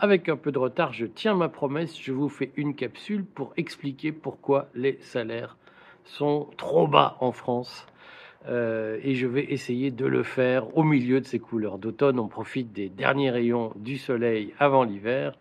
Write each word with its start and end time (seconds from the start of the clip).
avec 0.00 0.30
un 0.30 0.36
peu 0.36 0.50
de 0.50 0.58
retard, 0.58 0.92
je 0.94 1.04
tiens 1.04 1.34
ma 1.34 1.48
promesse, 1.48 2.00
je 2.00 2.12
vous 2.12 2.30
fais 2.30 2.50
une 2.56 2.74
capsule 2.74 3.24
pour 3.24 3.52
expliquer 3.58 4.12
pourquoi 4.12 4.68
les 4.74 4.98
salaires 5.02 5.58
sont 6.04 6.48
trop 6.56 6.88
bas 6.88 7.16
en 7.20 7.32
France. 7.32 7.86
Euh, 8.48 8.98
et 9.04 9.14
je 9.14 9.26
vais 9.26 9.44
essayer 9.44 9.90
de 9.90 10.06
le 10.06 10.22
faire 10.22 10.74
au 10.76 10.82
milieu 10.82 11.20
de 11.20 11.26
ces 11.26 11.38
couleurs 11.38 11.76
d'automne. 11.76 12.18
On 12.18 12.28
profite 12.28 12.72
des 12.72 12.88
derniers 12.88 13.30
rayons 13.30 13.72
du 13.76 13.98
soleil 13.98 14.54
avant 14.58 14.84
l'hiver. 14.84 15.34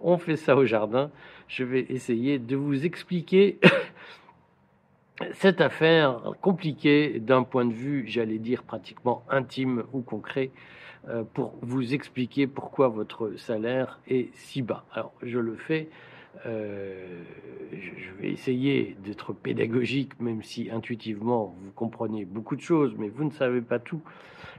On 0.00 0.16
fait 0.16 0.36
ça 0.36 0.54
au 0.54 0.64
jardin. 0.64 1.10
Je 1.48 1.64
vais 1.64 1.84
essayer 1.88 2.38
de 2.38 2.54
vous 2.54 2.86
expliquer 2.86 3.58
cette 5.32 5.60
affaire 5.60 6.20
compliquée 6.40 7.20
d'un 7.20 7.44
point 7.44 7.64
de 7.64 7.72
vue, 7.72 8.04
j'allais 8.06 8.38
dire, 8.38 8.62
pratiquement 8.62 9.22
intime 9.28 9.84
ou 9.92 10.00
concret 10.00 10.50
euh, 11.08 11.22
pour 11.34 11.54
vous 11.62 11.94
expliquer 11.94 12.46
pourquoi 12.46 12.88
votre 12.88 13.36
salaire 13.36 14.00
est 14.08 14.34
si 14.34 14.62
bas. 14.62 14.84
Alors, 14.92 15.12
je 15.22 15.38
le 15.38 15.54
fais, 15.54 15.88
euh, 16.46 17.22
je 17.72 18.22
vais 18.22 18.32
essayer 18.32 18.96
d'être 19.04 19.32
pédagogique, 19.32 20.18
même 20.20 20.42
si 20.42 20.70
intuitivement 20.70 21.54
vous 21.60 21.70
comprenez 21.72 22.24
beaucoup 22.24 22.56
de 22.56 22.60
choses, 22.60 22.94
mais 22.98 23.08
vous 23.08 23.24
ne 23.24 23.30
savez 23.30 23.60
pas 23.60 23.78
tout, 23.78 24.00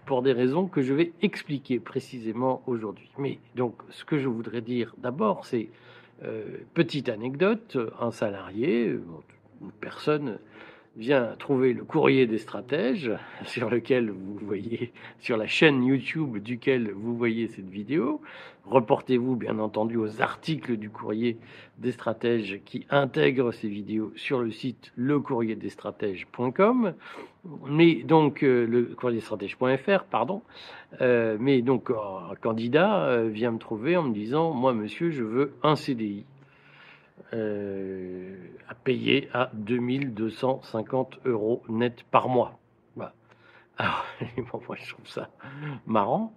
pour 0.06 0.22
des 0.22 0.34
raisons 0.34 0.68
que 0.68 0.82
je 0.82 0.94
vais 0.94 1.12
expliquer 1.22 1.80
précisément 1.80 2.62
aujourd'hui. 2.68 3.10
Mais 3.18 3.40
donc, 3.56 3.76
ce 3.90 4.06
que 4.06 4.20
je 4.20 4.30
voudrais 4.30 4.62
dire 4.62 4.94
d'abord, 5.00 5.46
c'est, 5.46 5.68
euh, 6.24 6.60
petite 6.74 7.10
anecdote, 7.10 7.78
un 8.00 8.12
salarié, 8.12 8.96
personne 9.82 10.40
vient 10.98 11.36
trouver 11.38 11.74
le 11.74 11.84
courrier 11.84 12.26
des 12.26 12.38
stratèges 12.38 13.12
sur 13.46 13.70
lequel 13.70 14.10
vous 14.12 14.40
voyez 14.42 14.94
sur 15.20 15.38
la 15.38 15.48
chaîne 15.48 15.84
YouTube 15.84 16.38
duquel 16.38 16.92
vous 16.92 17.18
voyez 17.18 17.48
cette 17.48 17.70
vidéo. 17.70 18.22
Reportez-vous 18.66 19.36
bien 19.36 19.60
entendu 19.60 19.98
aux 19.98 20.22
articles 20.22 20.78
du 20.78 20.90
courrier 20.90 21.38
des 21.78 21.92
stratèges 21.92 22.62
qui 22.66 22.88
intègrent 22.90 23.52
ces 23.52 23.68
vidéos 23.68 24.12
sur 24.16 24.40
le 24.40 24.50
site 24.50 24.92
lecourrierdesstratèges.com. 24.96 26.94
Mais 27.68 27.96
donc 28.02 28.42
euh, 28.42 28.66
le 28.66 28.86
courrier 28.86 29.20
stratèges.fr 29.20 30.06
pardon. 30.10 30.42
Euh, 31.02 31.38
mais 31.40 31.62
donc 31.62 31.92
un 31.92 32.34
candidat 32.36 33.06
euh, 33.06 33.28
vient 33.28 33.52
me 33.52 33.60
trouver 33.60 33.98
en 33.98 34.04
me 34.04 34.14
disant 34.14 34.52
moi 34.52 34.74
monsieur 34.74 35.12
je 35.12 35.24
veux 35.24 35.54
un 35.62 35.76
CDI 35.76 36.26
euh, 37.34 38.36
à 38.68 38.76
payer 38.76 39.30
à 39.34 39.50
2250 39.54 41.20
euros 41.26 41.64
net 41.70 42.04
par 42.12 42.30
mois. 42.30 42.60
Alors, 43.78 44.06
moi, 44.68 44.78
je 44.82 44.90
trouve 44.90 45.08
ça 45.08 45.30
marrant. 45.86 46.34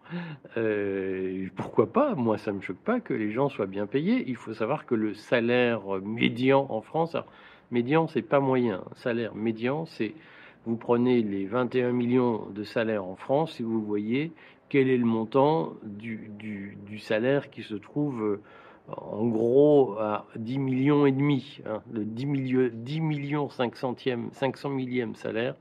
Euh, 0.56 1.46
pourquoi 1.56 1.92
pas? 1.92 2.14
Moi, 2.14 2.36
ça 2.36 2.52
me 2.52 2.60
choque 2.60 2.78
pas 2.78 3.00
que 3.00 3.14
les 3.14 3.30
gens 3.30 3.48
soient 3.48 3.66
bien 3.66 3.86
payés. 3.86 4.24
Il 4.26 4.36
faut 4.36 4.54
savoir 4.54 4.86
que 4.86 4.94
le 4.94 5.14
salaire 5.14 5.82
médian 6.02 6.66
en 6.68 6.80
France, 6.80 7.14
alors, 7.14 7.28
médian, 7.70 8.08
c'est 8.08 8.22
pas 8.22 8.40
moyen. 8.40 8.82
Salaire 8.96 9.34
médian, 9.34 9.86
c'est 9.86 10.14
vous 10.66 10.76
prenez 10.76 11.22
les 11.22 11.46
21 11.46 11.92
millions 11.92 12.46
de 12.50 12.64
salaires 12.64 13.04
en 13.04 13.16
France 13.16 13.60
et 13.60 13.62
vous 13.62 13.80
voyez 13.80 14.32
quel 14.68 14.90
est 14.90 14.98
le 14.98 15.06
montant 15.06 15.74
du, 15.82 16.98
salaire 16.98 17.48
qui 17.48 17.62
se 17.62 17.74
trouve 17.74 18.40
en 18.88 19.26
gros 19.26 19.98
à 19.98 20.26
10 20.36 20.58
millions 20.58 21.06
et 21.06 21.12
demi, 21.12 21.60
hein, 21.66 21.82
le 21.92 22.04
10, 22.04 22.26
millions, 22.26 22.70
10 22.72 23.00
millions 23.00 23.48
500 23.50 24.70
millième 24.70 25.14
salaire, 25.14 25.54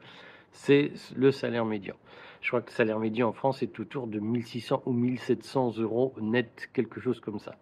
c'est 0.51 0.91
le 1.15 1.31
salaire 1.31 1.65
médian. 1.65 1.95
Je 2.41 2.49
crois 2.49 2.61
que 2.61 2.69
le 2.69 2.75
salaire 2.75 2.99
médian 2.99 3.29
en 3.29 3.33
France 3.33 3.61
est 3.63 3.79
autour 3.79 4.07
de 4.07 4.19
1600 4.19 4.83
ou 4.85 4.93
1700 4.93 5.77
euros 5.79 6.13
net, 6.21 6.69
quelque 6.73 7.01
chose 7.01 7.19
comme 7.19 7.39
ça. 7.39 7.55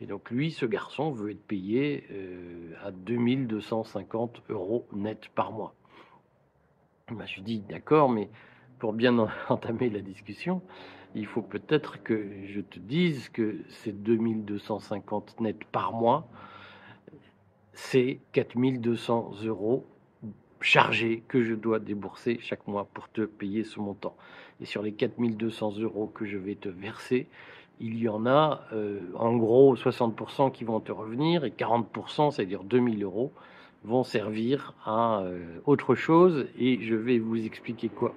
Et 0.00 0.06
donc 0.06 0.30
lui, 0.30 0.52
ce 0.52 0.66
garçon 0.66 1.10
veut 1.10 1.30
être 1.32 1.44
payé 1.46 2.04
euh, 2.12 2.72
à 2.84 2.92
2250 2.92 4.42
euros 4.50 4.86
net 4.92 5.28
par 5.34 5.50
mois. 5.50 5.74
Ben, 7.10 7.26
je 7.26 7.40
dis 7.40 7.60
d'accord, 7.60 8.08
mais 8.08 8.28
pour 8.78 8.92
bien 8.92 9.18
entamer 9.48 9.90
la 9.90 10.00
discussion, 10.00 10.62
il 11.14 11.26
faut 11.26 11.42
peut-être 11.42 12.02
que 12.02 12.28
je 12.46 12.60
te 12.60 12.78
dise 12.78 13.28
que 13.28 13.56
ces 13.68 13.92
2250 13.92 15.40
nets 15.40 15.64
par 15.64 15.92
mois, 15.92 16.28
c'est 17.72 18.18
4200 18.32 19.32
euros 19.44 19.86
chargés 20.60 21.22
que 21.28 21.42
je 21.42 21.54
dois 21.54 21.78
débourser 21.78 22.38
chaque 22.40 22.66
mois 22.66 22.88
pour 22.92 23.08
te 23.08 23.22
payer 23.22 23.64
ce 23.64 23.80
montant. 23.80 24.16
Et 24.60 24.64
sur 24.64 24.82
les 24.82 24.92
4200 24.92 25.78
euros 25.78 26.10
que 26.12 26.26
je 26.26 26.36
vais 26.36 26.56
te 26.56 26.68
verser, 26.68 27.28
il 27.80 27.98
y 27.98 28.08
en 28.08 28.26
a 28.26 28.62
euh, 28.72 29.00
en 29.14 29.36
gros 29.36 29.76
60% 29.76 30.50
qui 30.50 30.64
vont 30.64 30.80
te 30.80 30.90
revenir 30.90 31.44
et 31.44 31.50
40%, 31.50 32.32
c'est-à-dire 32.32 32.64
2000 32.64 33.04
euros, 33.04 33.32
vont 33.84 34.02
servir 34.02 34.74
à 34.84 35.20
euh, 35.20 35.60
autre 35.64 35.94
chose 35.94 36.46
et 36.58 36.82
je 36.82 36.96
vais 36.96 37.18
vous 37.18 37.44
expliquer 37.44 37.88
quoi. 37.88 38.14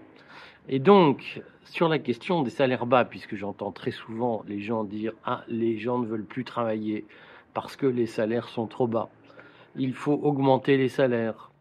Et 0.69 0.79
donc, 0.79 1.41
sur 1.65 1.89
la 1.89 1.99
question 1.99 2.43
des 2.43 2.49
salaires 2.49 2.85
bas, 2.85 3.05
puisque 3.05 3.35
j'entends 3.35 3.71
très 3.71 3.91
souvent 3.91 4.43
les 4.47 4.61
gens 4.61 4.83
dire 4.83 5.13
Ah, 5.25 5.43
les 5.47 5.77
gens 5.77 5.99
ne 5.99 6.05
veulent 6.05 6.25
plus 6.25 6.43
travailler 6.43 7.05
parce 7.53 7.75
que 7.75 7.85
les 7.85 8.05
salaires 8.05 8.47
sont 8.47 8.67
trop 8.67 8.87
bas. 8.87 9.09
Il 9.75 9.93
faut 9.93 10.19
augmenter 10.23 10.77
les 10.77 10.89
salaires. 10.89 11.51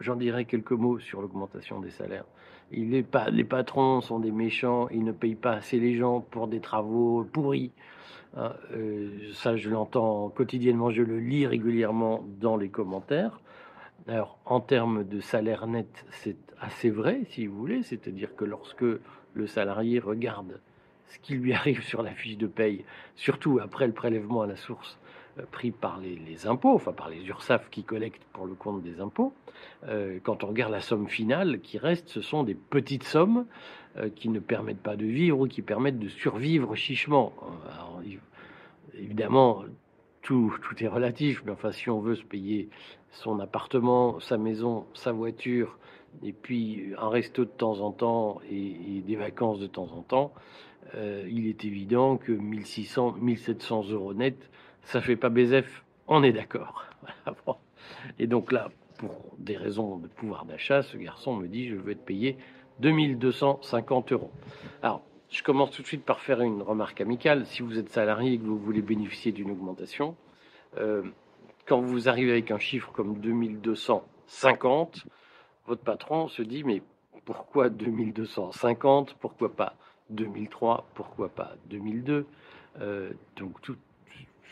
J'en 0.00 0.16
dirai 0.16 0.44
quelques 0.44 0.72
mots 0.72 0.98
sur 0.98 1.22
l'augmentation 1.22 1.80
des 1.80 1.90
salaires. 1.90 2.26
les 2.70 3.44
patrons 3.44 4.00
sont 4.00 4.18
des 4.18 4.32
méchants, 4.32 4.88
ils 4.90 5.04
ne 5.04 5.12
payent 5.12 5.36
pas 5.36 5.52
assez 5.52 5.78
les 5.78 5.96
gens 5.96 6.20
pour 6.20 6.48
des 6.48 6.60
travaux 6.60 7.24
pourris. 7.32 7.72
Hein, 8.36 8.52
euh, 8.72 9.08
ça, 9.32 9.56
je 9.56 9.70
l'entends 9.70 10.28
quotidiennement, 10.28 10.90
je 10.90 11.02
le 11.02 11.18
lis 11.18 11.46
régulièrement 11.46 12.24
dans 12.40 12.56
les 12.56 12.68
commentaires. 12.68 13.40
Alors, 14.08 14.38
en 14.44 14.60
termes 14.60 15.02
de 15.02 15.20
salaire 15.20 15.66
net, 15.66 16.04
c'est 16.10 16.36
assez 16.60 16.90
vrai, 16.90 17.22
si 17.30 17.46
vous 17.46 17.56
voulez, 17.56 17.82
c'est-à-dire 17.82 18.36
que 18.36 18.44
lorsque 18.44 18.84
le 19.34 19.46
salarié 19.46 19.98
regarde 19.98 20.60
ce 21.08 21.18
qui 21.18 21.34
lui 21.34 21.52
arrive 21.54 21.82
sur 21.82 22.02
la 22.02 22.12
fiche 22.12 22.38
de 22.38 22.46
paye, 22.46 22.84
surtout 23.16 23.58
après 23.60 23.86
le 23.86 23.92
prélèvement 23.92 24.42
à 24.42 24.46
la 24.46 24.54
source 24.54 24.96
euh, 25.40 25.42
pris 25.50 25.72
par 25.72 25.98
les, 26.00 26.46
impôts, 26.46 26.74
enfin 26.74 26.92
par 26.92 27.08
les 27.08 27.26
URSAF 27.26 27.68
qui 27.68 27.82
collectent 27.82 28.24
pour 28.32 28.46
le 28.46 28.54
compte 28.54 28.82
des 28.82 29.00
impôts, 29.00 29.32
euh, 29.88 30.20
quand 30.22 30.44
on 30.44 30.48
regarde 30.48 30.70
la 30.72 30.80
somme 30.80 31.08
finale 31.08 31.60
qui 31.60 31.76
reste, 31.76 32.08
ce 32.08 32.20
sont 32.20 32.44
des 32.44 32.54
petites 32.54 33.04
sommes 33.04 33.44
euh, 33.96 34.08
qui 34.08 34.28
ne 34.28 34.38
permettent 34.38 34.82
pas 34.82 34.96
de 34.96 35.06
vivre 35.06 35.40
ou 35.40 35.48
qui 35.48 35.62
permettent 35.62 35.98
de 35.98 36.08
survivre 36.08 36.76
chichement. 36.76 37.32
évidemment, 38.94 39.64
tout, 40.22 40.54
tout 40.62 40.82
est 40.82 40.88
relatif, 40.88 41.42
mais 41.44 41.52
enfin, 41.52 41.72
si 41.72 41.90
on 41.90 42.00
veut 42.00 42.16
se 42.16 42.24
payer 42.24 42.68
son 43.22 43.40
appartement, 43.40 44.20
sa 44.20 44.36
maison, 44.36 44.86
sa 44.94 45.12
voiture, 45.12 45.78
et 46.22 46.32
puis 46.32 46.92
un 46.98 47.08
resto 47.08 47.44
de 47.44 47.50
temps 47.50 47.80
en 47.80 47.92
temps 47.92 48.40
et, 48.50 49.02
des 49.06 49.16
vacances 49.16 49.58
de 49.58 49.66
temps 49.66 49.88
en 49.92 50.02
temps, 50.02 50.32
euh, 50.94 51.26
il 51.30 51.46
est 51.46 51.64
évident 51.64 52.16
que 52.16 52.32
1600, 52.32 53.16
1700 53.20 53.90
euros 53.90 54.14
net, 54.14 54.36
ça 54.82 55.00
fait 55.00 55.16
pas 55.16 55.28
BZF, 55.28 55.84
on 56.06 56.22
est 56.22 56.32
d'accord. 56.32 56.84
Et 58.18 58.26
donc 58.26 58.52
là, 58.52 58.70
pour 58.98 59.10
des 59.38 59.56
raisons 59.56 59.98
de 59.98 60.08
pouvoir 60.08 60.44
d'achat, 60.44 60.82
ce 60.82 60.96
garçon 60.96 61.34
me 61.34 61.48
dit 61.48 61.68
je 61.68 61.76
veux 61.76 61.92
être 61.92 62.04
payé 62.04 62.36
2250 62.80 64.12
euros. 64.12 64.30
Alors, 64.82 65.02
je 65.30 65.42
commence 65.42 65.72
tout 65.72 65.82
de 65.82 65.86
suite 65.86 66.04
par 66.04 66.20
faire 66.20 66.40
une 66.40 66.62
remarque 66.62 67.00
amicale. 67.00 67.46
Si 67.46 67.62
vous 67.62 67.78
êtes 67.78 67.88
salarié 67.88 68.34
et 68.34 68.38
que 68.38 68.44
vous 68.44 68.58
voulez 68.58 68.82
bénéficier 68.82 69.32
d'une 69.32 69.50
augmentation, 69.50 70.14
euh, 70.78 71.02
quand 71.66 71.80
vous 71.80 72.08
arrivez 72.08 72.32
avec 72.32 72.50
un 72.50 72.58
chiffre 72.58 72.90
comme 72.92 73.18
2250, 73.20 75.06
votre 75.66 75.82
patron 75.82 76.28
se 76.28 76.42
dit 76.42 76.64
mais 76.64 76.82
pourquoi 77.24 77.68
2250 77.68 79.14
Pourquoi 79.14 79.54
pas 79.54 79.74
2003 80.10 80.88
Pourquoi 80.94 81.28
pas 81.28 81.54
2002 81.66 82.26
euh, 82.80 83.10
Donc 83.36 83.60
tout, 83.62 83.76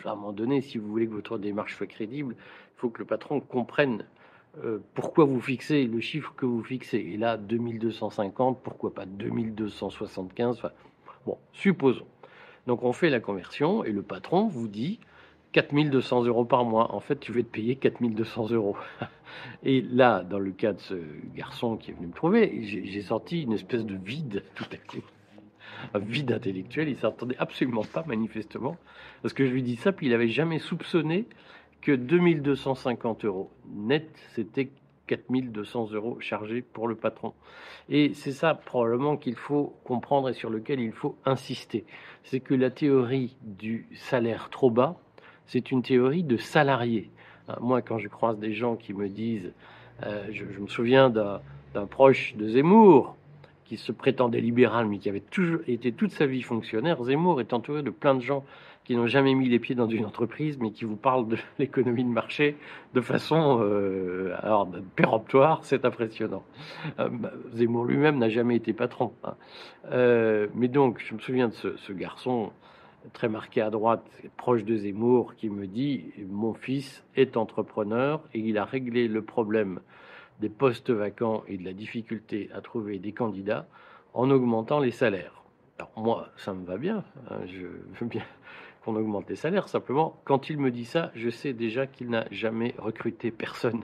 à 0.05 0.11
un 0.11 0.15
moment 0.17 0.33
donné, 0.33 0.61
si 0.61 0.79
vous 0.79 0.89
voulez 0.89 1.07
que 1.07 1.13
votre 1.13 1.39
démarche 1.39 1.77
soit 1.77 1.87
crédible, 1.87 2.35
il 2.37 2.81
faut 2.81 2.91
que 2.91 2.99
le 2.99 3.05
patron 3.05 3.41
comprenne 3.41 4.05
euh, 4.63 4.79
pourquoi 4.95 5.25
vous 5.25 5.41
fixez 5.41 5.85
le 5.85 6.01
chiffre 6.01 6.33
que 6.37 6.47
vous 6.47 6.63
fixez. 6.63 6.99
Et 6.99 7.17
là, 7.17 7.37
2250, 7.37 8.61
pourquoi 8.63 8.93
pas 8.93 9.07
2275 9.07 10.63
Bon, 11.27 11.39
supposons. 11.53 12.07
Donc 12.67 12.83
on 12.83 12.93
fait 12.93 13.11
la 13.11 13.21
conversion 13.21 13.85
et 13.85 13.93
le 13.93 14.03
patron 14.03 14.49
vous 14.49 14.69
dit 14.69 14.99
4200 15.55 16.25
euros 16.25 16.45
par 16.45 16.65
mois. 16.65 16.93
En 16.95 17.01
fait, 17.01 17.21
tu 17.21 17.31
veux 17.31 17.45
te 17.45 17.49
payer 17.49 17.77
4200 17.77 18.51
euros. 18.51 18.77
Et 19.63 19.83
là, 19.83 20.25
dans 20.25 20.41
le 20.41 20.51
cas 20.51 20.73
de 20.73 20.81
ce 20.81 20.97
garçon 21.37 21.77
qui 21.77 21.93
est 21.93 21.95
venu 21.95 22.09
me 22.09 22.13
trouver, 22.13 22.65
j'ai 22.65 23.03
senti 23.03 23.43
une 23.43 23.53
espèce 23.53 23.87
de 23.87 23.95
vide 23.95 24.43
tout 24.57 24.67
à 24.73 24.77
coup. 24.77 25.05
Un 25.95 26.01
vide 26.01 26.33
intellectuel. 26.33 26.89
Il 26.89 26.97
s'entendait 26.97 27.37
absolument 27.39 27.85
pas, 27.85 28.03
manifestement. 28.05 28.77
Parce 29.23 29.33
que 29.33 29.47
je 29.47 29.53
lui 29.53 29.63
dis 29.63 29.77
ça, 29.77 29.93
puis 29.93 30.09
il 30.09 30.13
avait 30.13 30.29
jamais 30.29 30.59
soupçonné 30.59 31.27
que 31.83 31.93
2250 31.93 33.25
euros 33.25 33.51
net, 33.73 34.11
c'était 34.35 34.71
4200 35.07 35.93
euros 35.93 36.19
chargés 36.19 36.63
pour 36.63 36.89
le 36.89 36.97
patron. 36.97 37.33
Et 37.89 38.13
c'est 38.15 38.33
ça 38.33 38.55
probablement 38.55 39.17
qu'il 39.17 39.37
faut 39.37 39.77
comprendre 39.85 40.31
et 40.31 40.33
sur 40.33 40.51
lequel 40.51 40.81
il 40.81 40.93
faut 40.93 41.17
insister. 41.25 41.85
C'est 42.25 42.41
que 42.41 42.55
la 42.55 42.71
théorie 42.71 43.37
du 43.43 43.87
salaire 43.95 44.49
trop 44.51 44.71
bas, 44.71 44.99
c'est 45.47 45.71
une 45.71 45.83
théorie 45.83 46.23
de 46.23 46.37
salarié. 46.37 47.11
Hein, 47.49 47.57
moi, 47.61 47.83
quand 47.83 47.99
je 47.99 48.09
croise 48.09 48.39
des 48.39 48.53
gens 48.53 48.77
qui 48.77 48.95
me 48.95 49.09
disent, 49.09 49.53
euh, 50.03 50.27
je, 50.33 50.45
me 50.45 50.67
souviens 50.67 51.11
d'un 51.11 51.87
proche 51.87 52.35
de 52.37 52.49
Zemmour, 52.49 53.17
qui 53.65 53.77
se 53.79 53.93
prétendait 53.93 54.41
libéral, 54.41 54.87
mais 54.87 54.99
qui 54.99 55.09
avait 55.09 55.21
toujours 55.21 55.61
été 55.67 55.93
toute 55.93 56.13
sa 56.13 56.27
vie 56.27 56.43
fonctionnaire, 56.43 57.03
Zemmour 57.03 57.41
est 57.41 57.53
entouré 57.53 57.83
de 57.83 57.91
plein 57.91 58.15
de 58.15 58.21
gens 58.21 58.45
qui 58.85 58.95
n'ont 58.95 59.07
jamais 59.07 59.35
mis 59.35 59.49
les 59.49 59.59
pieds 59.59 59.75
dans 59.75 59.89
une 59.89 60.05
entreprise, 60.05 60.59
mais 60.61 60.71
qui 60.71 60.85
vous 60.85 60.97
parlent 60.97 61.27
de 61.27 61.39
l'économie 61.59 62.05
de 62.05 62.11
marché 62.11 62.57
de 62.93 63.01
façon 63.01 63.61
euh, 63.63 64.37
alors, 64.43 64.69
péremptoire, 64.95 65.61
c'est 65.63 65.87
impressionnant. 65.87 66.45
Euh, 66.99 67.09
bah, 67.11 67.33
Zemmour 67.55 67.87
lui-même 67.87 68.19
n'a 68.19 68.29
jamais 68.29 68.57
été 68.57 68.75
patron. 68.75 69.13
Hein. 69.25 69.35
Mais 70.55 70.69
donc, 70.69 71.03
je 71.07 71.15
me 71.15 71.21
souviens 71.21 71.49
de 71.49 71.55
ce, 71.55 71.93
garçon 71.93 72.53
très 73.13 73.29
marqué 73.29 73.61
à 73.61 73.71
droite, 73.71 74.05
proche 74.37 74.65
de 74.65 74.77
Zemmour, 74.77 75.35
qui 75.37 75.51
me 75.51 75.67
dit, 75.67 76.07
mon 76.29 76.55
fils 76.55 77.05
est 77.17 77.37
entrepreneur 77.37 78.23
et 78.33 78.39
il 78.39 78.59
a 78.59 78.65
réglé 78.65 79.09
le 79.09 79.23
problème 79.23 79.81
des 80.41 80.49
postes 80.49 80.91
vacants 80.91 81.45
et 81.47 81.59
de 81.59 81.65
la 81.65 81.73
difficulté 81.73 82.51
à 82.55 82.61
trouver 82.61 82.99
des 82.99 83.13
candidats 83.13 83.67
en 84.15 84.31
augmentant 84.31 84.81
les 84.81 84.91
salaires. 84.91 85.43
Alors 85.79 85.93
moi, 85.97 86.29
ça 86.37 86.55
me 86.55 86.65
va 86.65 86.77
bien, 86.77 87.05
hein, 87.31 87.41
je 87.47 87.67
veux 88.01 88.07
bien 88.07 88.23
qu'on 88.85 88.95
augmente 88.97 89.29
les 89.29 89.37
salaires. 89.37 89.69
Simplement, 89.69 90.21
quand 90.25 90.51
il 90.51 90.59
me 90.59 90.71
dit 90.71 90.85
ça, 90.85 91.11
je 91.15 91.31
sais 91.31 91.53
déjà 91.53 91.87
qu'il 91.87 92.11
n'a 92.11 92.27
jamais 92.31 92.75
recruté 92.79 93.31
personne 93.31 93.83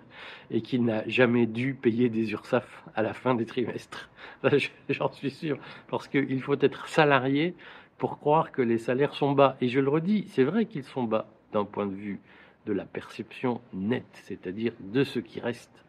et 0.50 0.60
qu'il 0.62 0.84
n'a 0.84 1.08
jamais 1.08 1.46
dû 1.46 1.74
payer 1.74 2.08
des 2.08 2.32
URSAF 2.32 2.84
à 2.94 3.02
la 3.02 3.12
fin 3.12 3.34
des 3.34 3.46
trimestres. 3.46 4.08
J'en 4.88 5.10
suis 5.10 5.30
sûr, 5.30 5.58
parce 5.88 6.06
qu'il 6.06 6.42
faut 6.42 6.60
être 6.60 6.88
salarié 6.88 7.54
pour 8.00 8.18
croire 8.18 8.50
que 8.50 8.62
les 8.62 8.78
salaires 8.78 9.14
sont 9.14 9.32
bas. 9.32 9.56
Et 9.60 9.68
je 9.68 9.78
le 9.78 9.88
redis, 9.88 10.24
c'est 10.30 10.42
vrai 10.42 10.64
qu'ils 10.64 10.84
sont 10.84 11.04
bas 11.04 11.26
d'un 11.52 11.66
point 11.66 11.86
de 11.86 11.94
vue 11.94 12.18
de 12.66 12.72
la 12.72 12.86
perception 12.86 13.60
nette, 13.74 14.22
c'est-à-dire 14.24 14.72
de 14.80 15.04
ce 15.04 15.20
qui 15.20 15.38
reste 15.38 15.84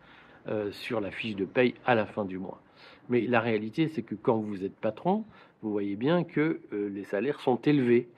euh, 0.47 0.71
sur 0.71 0.99
la 0.99 1.09
fiche 1.09 1.37
de 1.37 1.45
paye 1.45 1.73
à 1.85 1.95
la 1.95 2.05
fin 2.05 2.25
du 2.25 2.37
mois. 2.37 2.61
Mais 3.07 3.21
la 3.21 3.39
réalité, 3.39 3.87
c'est 3.87 4.03
que 4.03 4.15
quand 4.15 4.37
vous 4.37 4.65
êtes 4.65 4.75
patron, 4.75 5.23
vous 5.61 5.71
voyez 5.71 5.95
bien 5.95 6.23
que 6.25 6.59
euh, 6.73 6.89
les 6.89 7.05
salaires 7.05 7.39
sont 7.39 7.61
élevés 7.61 8.09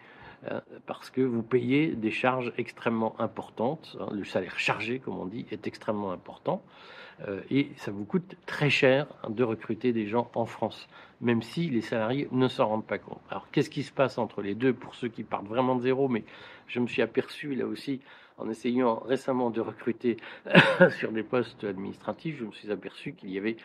hein, 0.50 0.62
parce 0.88 1.12
que 1.12 1.22
vous 1.22 1.44
payez 1.44 1.90
des 1.90 2.12
charges 2.12 2.52
extrêmement 2.58 3.16
importantes. 3.22 3.96
Hein. 4.00 4.10
le 4.12 4.24
salaire 4.24 4.58
chargé, 4.58 4.98
comme 4.98 5.20
on 5.20 5.28
dit, 5.28 5.46
est 5.52 5.68
extrêmement 5.68 6.12
important. 6.12 6.64
Euh, 7.28 7.42
et 7.50 7.70
ça 7.78 7.92
vous 7.92 8.06
coûte 8.06 8.36
très 8.46 8.70
cher 8.70 9.08
de 9.30 9.44
recruter 9.44 9.94
des 9.94 10.08
gens 10.08 10.30
en 10.36 10.46
France, 10.46 10.88
même 11.22 11.42
si 11.42 11.70
les 11.70 11.82
salariés 11.82 12.28
ne 12.32 12.48
s'en 12.48 12.68
rendent 12.68 12.86
pas 12.86 12.98
compte. 12.98 13.22
Alors, 13.30 13.48
qu'est-ce 13.52 13.70
qui 13.70 13.84
se 13.84 13.92
passe 13.92 14.18
entre 14.18 14.42
les 14.42 14.56
deux 14.56 14.74
pour 14.74 14.96
ceux 14.96 15.10
qui 15.10 15.24
partent 15.24 15.48
vraiment 15.48 15.76
de 15.76 15.82
zéro? 15.82 16.08
Mais 16.08 16.24
je 16.68 16.80
me 16.80 16.88
suis 16.88 17.02
aperçu 17.02 17.56
là 17.56 17.66
aussi 17.66 18.02
en 18.38 18.50
essayant 18.50 18.96
récemment 19.06 19.50
de 19.50 19.62
recruter 19.62 20.18
sur 20.98 21.12
des 21.12 21.24
postes 21.24 21.64
administratifs, 21.64 22.38
je 22.40 22.46
me 22.46 22.52
suis 22.52 22.72
aperçu 22.72 23.14
qu'il 23.14 23.30
y 23.30 23.38
avait 23.38 23.58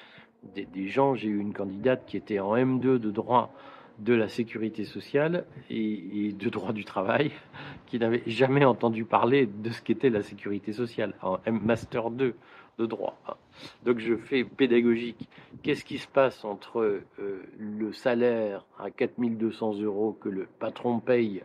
des, 0.55 0.89
gens, 0.89 1.15
j'ai 1.15 1.29
eu 1.29 1.39
une 1.41 1.53
candidate 1.53 2.05
qui 2.07 2.17
était 2.17 2.39
en 2.39 2.55
M2 2.55 2.99
de 2.99 3.11
droit 3.11 3.53
de 3.99 4.15
la 4.15 4.29
sécurité 4.29 4.85
sociale 4.85 5.45
et, 5.71 6.33
de 6.33 6.49
droit 6.49 6.73
du 6.73 6.85
travail, 6.85 7.33
qui 7.87 7.99
n'avait 7.99 8.23
jamais 8.27 8.65
entendu 8.65 9.05
parler 9.05 9.47
de 9.47 9.71
ce 9.71 9.83
qu'était 9.83 10.11
la 10.11 10.23
sécurité 10.23 10.73
sociale, 10.73 11.15
en 11.23 11.39
M 11.47 11.61
Master 11.65 12.11
2 12.11 12.35
de 12.79 12.87
droit. 12.87 13.19
Donc 13.85 13.99
je 13.99 14.17
fais 14.17 14.45
pédagogique. 14.45 15.29
Qu'est-ce 15.63 15.85
qui 15.85 15.99
se 15.99 16.09
passe 16.09 16.45
entre 16.45 16.81
euh, 17.19 17.43
le 17.59 17.93
salaire 17.93 18.65
à 18.79 18.91
4200 18.91 19.81
euros 19.81 20.17
que 20.21 20.29
le 20.29 20.47
patron 20.59 21.01
paye 21.01 21.43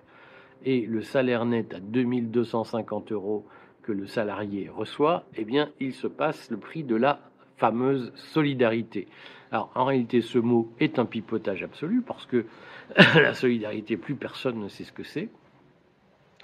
et 0.65 0.81
le 0.81 1.01
salaire 1.01 1.45
net 1.45 1.73
à 1.73 1.79
2250 1.79 3.11
euros 3.11 3.45
que 3.81 3.91
le 3.91 4.07
salarié 4.07 4.69
reçoit, 4.69 5.25
eh 5.35 5.43
bien, 5.43 5.69
il 5.79 5.93
se 5.93 6.07
passe 6.07 6.49
le 6.49 6.57
prix 6.57 6.83
de 6.83 6.95
la 6.95 7.19
fameuse 7.57 8.13
solidarité. 8.15 9.07
Alors, 9.51 9.71
en 9.75 9.85
réalité, 9.85 10.21
ce 10.21 10.39
mot 10.39 10.71
est 10.79 10.99
un 10.99 11.05
pipotage 11.05 11.63
absolu 11.63 12.01
parce 12.01 12.25
que 12.25 12.45
la 13.15 13.33
solidarité, 13.33 13.97
plus 13.97 14.15
personne 14.15 14.59
ne 14.59 14.67
sait 14.67 14.83
ce 14.83 14.91
que 14.91 15.03
c'est. 15.03 15.29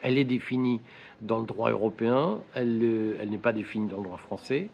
Elle 0.02 0.18
est 0.18 0.26
définie 0.26 0.82
dans 1.22 1.40
le 1.40 1.46
droit 1.46 1.72
européen, 1.72 2.40
elle, 2.54 2.80
euh, 2.82 3.26
n'est 3.26 3.38
pas 3.38 3.54
définie 3.54 3.88
dans 3.88 3.98
le 3.98 4.04
droit 4.04 4.18
français. 4.18 4.70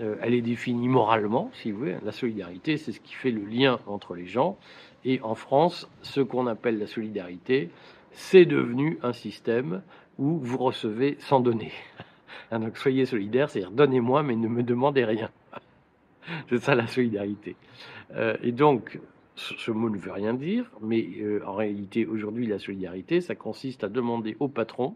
Euh, 0.00 0.16
elle 0.22 0.34
est 0.34 0.42
définie 0.42 0.88
moralement, 0.88 1.50
si 1.52 1.70
vous 1.70 1.80
voulez. 1.80 1.96
La 2.04 2.12
solidarité, 2.12 2.78
c'est 2.78 2.92
ce 2.92 3.00
qui 3.00 3.14
fait 3.14 3.30
le 3.30 3.44
lien 3.44 3.78
entre 3.86 4.14
les 4.14 4.26
gens. 4.26 4.56
Et 5.04 5.20
en 5.22 5.34
France, 5.34 5.90
ce 6.02 6.20
qu'on 6.20 6.46
appelle 6.46 6.78
la 6.78 6.86
solidarité, 6.86 7.70
c'est 8.12 8.46
devenu 8.46 8.98
un 9.02 9.12
système 9.12 9.82
où 10.18 10.38
vous 10.38 10.58
recevez 10.58 11.16
sans 11.18 11.40
donner. 11.40 11.72
Donc 12.52 12.76
soyez 12.76 13.06
solidaire, 13.06 13.50
c'est-à-dire 13.50 13.70
donnez-moi, 13.70 14.22
mais 14.22 14.36
ne 14.36 14.48
me 14.48 14.62
demandez 14.62 15.04
rien. 15.04 15.30
c'est 16.48 16.58
ça 16.58 16.74
la 16.74 16.86
solidarité. 16.86 17.56
Euh, 18.14 18.36
et 18.42 18.52
donc, 18.52 18.98
ce 19.36 19.70
mot 19.70 19.88
ne 19.88 19.96
veut 19.96 20.12
rien 20.12 20.34
dire, 20.34 20.64
mais 20.80 21.06
euh, 21.20 21.42
en 21.46 21.54
réalité, 21.54 22.06
aujourd'hui, 22.06 22.46
la 22.46 22.58
solidarité, 22.58 23.20
ça 23.20 23.34
consiste 23.34 23.82
à 23.84 23.88
demander 23.88 24.36
aux 24.40 24.48
patrons 24.48 24.94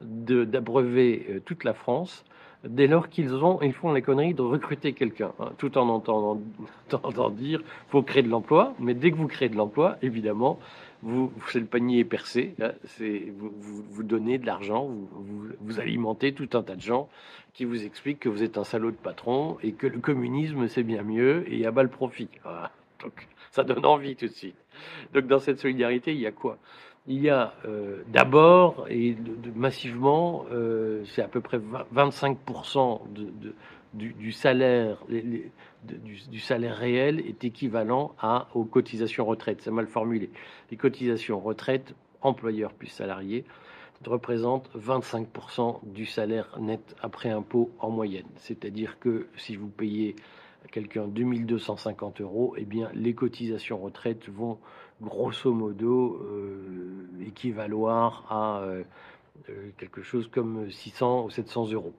d'abreuver 0.00 1.26
euh, 1.28 1.40
toute 1.44 1.64
la 1.64 1.74
France 1.74 2.24
dès 2.64 2.86
lors 2.86 3.08
qu'ils 3.08 3.34
ont, 3.34 3.60
ils 3.62 3.72
font 3.72 3.92
la 3.92 4.00
connerie 4.00 4.34
de 4.34 4.42
recruter 4.42 4.92
quelqu'un, 4.92 5.32
hein, 5.40 5.52
tout 5.58 5.76
en 5.78 5.88
entendant, 5.88 6.40
entendant 6.92 7.30
dire 7.30 7.60
faut 7.88 8.02
créer 8.02 8.22
de 8.22 8.28
l'emploi, 8.28 8.74
mais 8.78 8.94
dès 8.94 9.10
que 9.10 9.16
vous 9.16 9.26
créez 9.26 9.48
de 9.48 9.56
l'emploi, 9.56 9.96
évidemment, 10.02 10.58
vous, 11.02 11.32
c'est 11.50 11.58
le 11.58 11.66
panier 11.66 12.04
percé, 12.04 12.54
c'est 12.84 13.32
vous, 13.36 14.02
donnez 14.04 14.38
de 14.38 14.46
l'argent, 14.46 14.88
vous, 15.60 15.80
alimentez 15.80 16.32
tout 16.32 16.48
un 16.52 16.62
tas 16.62 16.76
de 16.76 16.80
gens 16.80 17.08
qui 17.54 17.64
vous 17.64 17.84
expliquent 17.84 18.20
que 18.20 18.28
vous 18.28 18.44
êtes 18.44 18.56
un 18.56 18.62
salaud 18.62 18.92
de 18.92 18.96
patron 18.96 19.58
et 19.64 19.72
que 19.72 19.88
le 19.88 19.98
communisme 19.98 20.68
c'est 20.68 20.84
bien 20.84 21.02
mieux 21.02 21.44
et 21.52 21.66
a 21.66 21.72
bas 21.72 21.82
le 21.82 21.88
profit. 21.88 22.28
Donc 23.02 23.26
ça 23.56 23.64
donne 23.64 23.84
envie 23.86 24.16
tout 24.16 24.26
de 24.26 24.32
suite. 24.32 24.56
Donc 25.14 25.26
dans 25.26 25.38
cette 25.38 25.58
solidarité, 25.58 26.12
il 26.12 26.20
y 26.20 26.26
a 26.26 26.32
quoi? 26.32 26.58
Il 27.06 27.20
y 27.20 27.30
a 27.30 27.54
euh, 27.66 28.02
d'abord 28.08 28.86
et 28.88 29.16
massivement, 29.54 30.46
euh, 30.52 31.04
c'est 31.06 31.22
à 31.22 31.28
peu 31.28 31.40
près 31.40 31.58
25% 31.94 33.00
de, 33.12 33.54
du, 33.92 34.32
salaire, 34.32 34.98
les, 35.08 35.50
du, 35.84 36.38
salaire 36.38 36.76
réel 36.76 37.20
est 37.20 37.44
équivalent 37.44 38.14
à, 38.20 38.48
aux 38.54 38.64
cotisations 38.64 39.24
retraite. 39.24 39.60
C'est 39.62 39.70
mal 39.70 39.86
formulé. 39.86 40.30
Les 40.70 40.76
cotisations 40.76 41.40
retraite, 41.40 41.94
employeurs 42.22 42.72
plus 42.72 42.86
salariés, 42.86 43.44
représentent 44.06 44.70
25% 44.76 45.80
du 45.82 46.06
salaire 46.06 46.56
net 46.60 46.96
après 47.02 47.30
impôt 47.30 47.70
en 47.80 47.90
moyenne. 47.90 48.26
C'est-à-dire 48.36 48.98
que 48.98 49.26
si 49.36 49.56
vous 49.56 49.68
payez 49.68 50.16
quelqu'un 50.70 51.06
2250 51.06 52.20
euros, 52.20 52.54
eh 52.56 52.64
bien, 52.64 52.90
les 52.94 53.14
cotisations 53.14 53.78
retraite 53.78 54.28
vont 54.28 54.58
grosso 55.02 55.52
modo 55.52 56.20
euh, 56.22 57.26
équivaloir 57.26 58.24
à 58.30 58.60
euh, 58.60 58.82
euh, 59.50 59.70
quelque 59.78 60.02
chose 60.02 60.28
comme 60.28 60.70
600 60.70 61.24
ou 61.24 61.30
700 61.30 61.72
euros. 61.72 61.92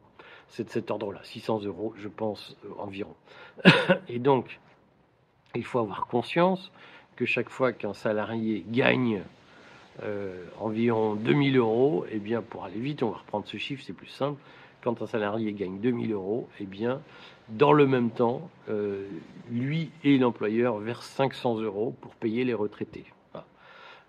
C'est 0.48 0.66
de 0.66 0.70
cet 0.70 0.92
ordre-là, 0.92 1.20
600 1.24 1.64
euros, 1.64 1.94
je 1.98 2.08
pense, 2.08 2.56
environ. 2.78 3.16
Et 4.08 4.20
donc, 4.20 4.60
il 5.56 5.66
faut 5.66 5.80
avoir 5.80 6.08
conscience 6.08 6.72
que 7.16 7.26
chaque 7.26 7.50
fois 7.50 7.74
qu'un 7.74 7.94
salarié 7.94 8.66
gagne 8.68 9.22
environ 10.60 11.14
2000 11.14 11.58
euros, 11.58 12.04
eh 12.10 12.18
bien, 12.18 12.42
pour 12.42 12.66
aller 12.66 12.80
vite, 12.80 13.04
on 13.04 13.12
va 13.12 13.18
reprendre 13.18 13.46
ce 13.46 13.58
chiffre, 13.58 13.84
c'est 13.86 13.94
plus 13.94 14.08
simple. 14.08 14.40
Quand 14.82 15.00
un 15.04 15.08
salarié 15.08 15.54
gagne 15.54 15.80
2000 15.80 16.12
euros, 16.14 16.50
eh 16.60 16.66
bien, 16.66 17.00
dans 17.50 17.74
le 17.74 17.86
même 17.86 18.12
temps, 18.12 18.50
euh, 18.70 19.08
lui 19.52 19.92
et 20.04 20.18
l'employeur 20.18 20.78
versent 20.78 21.10
500 21.10 21.60
euros 21.60 21.96
pour 22.02 22.16
payer 22.16 22.44
les 22.44 22.54
retraités. 22.54 23.06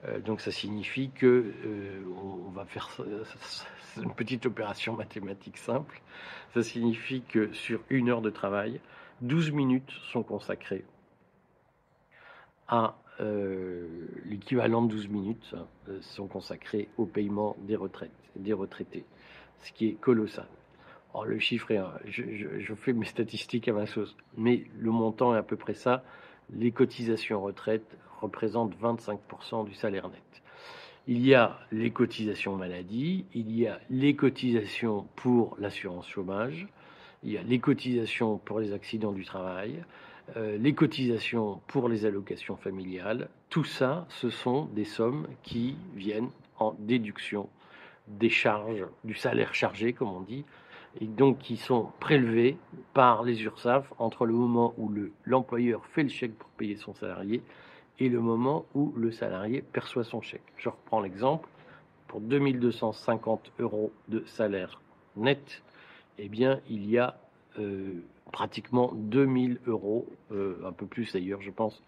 Euh, 0.07 0.21
donc 0.21 0.41
ça 0.41 0.53
signifie 0.53 1.11
que 1.11 1.53
euh, 1.64 2.03
on 2.23 2.50
va 2.50 2.64
faire 2.64 2.91
une 3.97 4.12
petite 4.12 4.47
opération 4.47 4.95
mathématique 4.95 5.57
simple. 5.57 6.00
Ça 6.53 6.62
signifie 6.62 7.23
que 7.23 7.53
sur 7.53 7.81
une 7.91 8.09
heure 8.09 8.23
de 8.23 8.31
travail, 8.31 8.81
12 9.23 9.50
minutes 9.50 9.91
sont 10.12 10.23
consacrées 10.23 10.85
à 12.69 12.97
l'équivalent 14.25 14.83
de 14.83 14.88
12 14.88 15.09
minutes 15.09 15.55
hein, 15.57 15.67
sont 16.00 16.26
consacrées 16.26 16.88
au 16.99 17.07
paiement 17.07 17.55
des 17.61 17.76
retraites, 17.76 18.11
des 18.35 18.53
retraités, 18.53 19.05
ce 19.62 19.71
qui 19.71 19.87
est 19.87 19.93
colossal. 19.93 20.49
Le 21.23 21.38
chiffre 21.38 21.71
est, 21.71 21.80
je, 22.06 22.75
fais 22.75 22.92
mes 22.92 23.06
statistiques 23.06 23.68
à 23.68 23.73
ma 23.73 23.87
sauce, 23.87 24.16
mais 24.37 24.64
le 24.78 24.90
montant 24.90 25.35
est 25.35 25.38
à 25.38 25.42
peu 25.42 25.56
près 25.56 25.75
ça. 25.75 26.02
Les 26.52 26.73
cotisations 26.73 27.40
retraite 27.40 27.97
représentent 28.21 28.75
25% 28.80 29.64
du 29.64 29.75
salaire 29.75 30.09
net. 30.09 30.42
Il 31.06 31.25
y 31.25 31.35
a 31.35 31.59
les 31.71 31.90
cotisations 31.90 32.56
maladie, 32.56 33.26
il 33.35 33.54
y 33.56 33.66
a 33.66 33.78
les 33.90 34.16
cotisations 34.16 35.06
pour 35.14 35.56
l'assurance 35.61 36.09
chômage, 36.09 36.66
il 37.23 37.33
y 37.33 37.38
a 37.38 37.42
les 37.42 37.59
cotisations 37.59 38.38
pour 38.38 38.59
les 38.59 38.73
accidents 38.73 39.12
du 39.12 39.25
travail, 39.25 39.85
euh, 40.37 40.56
les 40.56 40.75
cotisations 40.75 41.61
pour 41.66 41.88
les 41.88 42.06
allocations 42.06 42.56
familiales. 42.56 43.28
Tout 43.50 43.64
ça, 43.64 44.06
ce 44.09 44.30
sont 44.30 44.64
des 44.66 44.85
sommes 44.85 45.28
qui 45.42 45.76
viennent 45.94 46.30
en 46.59 46.75
déduction 46.78 47.49
des 48.09 48.30
charges, 48.30 48.87
du 49.04 49.14
salaire 49.14 49.54
chargé, 49.54 49.92
comme 49.92 50.09
on 50.09 50.21
dit, 50.21 50.44
et 51.01 51.07
donc 51.07 51.39
qui 51.39 51.57
sont 51.57 51.91
prélevées 52.01 52.57
par 52.93 53.23
les 53.23 53.43
URSAF 53.43 53.93
entre 53.99 54.27
le 54.27 54.33
moment 54.33 54.75
où 54.79 54.93
l'employeur 55.25 55.85
fait 55.87 56.03
le 56.03 56.09
chèque 56.09 56.37
pour 56.37 56.49
payer 56.51 56.77
son 56.77 56.95
salarié 56.95 57.43
et 57.99 58.09
le 58.09 58.21
moment 58.21 58.65
où 58.75 58.93
le 58.97 59.11
salarié 59.13 59.63
perçoit 59.63 60.05
son 60.05 60.21
chèque. 60.21 60.43
Je 60.57 60.69
reprends 60.69 61.01
l'exemple. 61.01 61.49
Pour 62.09 62.21
2250 62.21 63.53
euros 63.59 63.93
de 64.09 64.23
salaire 64.27 64.81
net, 65.17 65.63
eh 66.19 66.29
bien, 66.29 66.61
il 66.69 66.89
y 66.89 66.99
a 66.99 67.19
euh, 67.59 68.05
pratiquement 68.33 68.93
2000 68.95 69.59
euros, 69.67 70.07
euh, 70.33 70.57
un 70.65 70.73
peu 70.73 70.87
plus 70.87 71.13
d'ailleurs, 71.13 71.41
je 71.41 71.51
pense, 71.51 71.83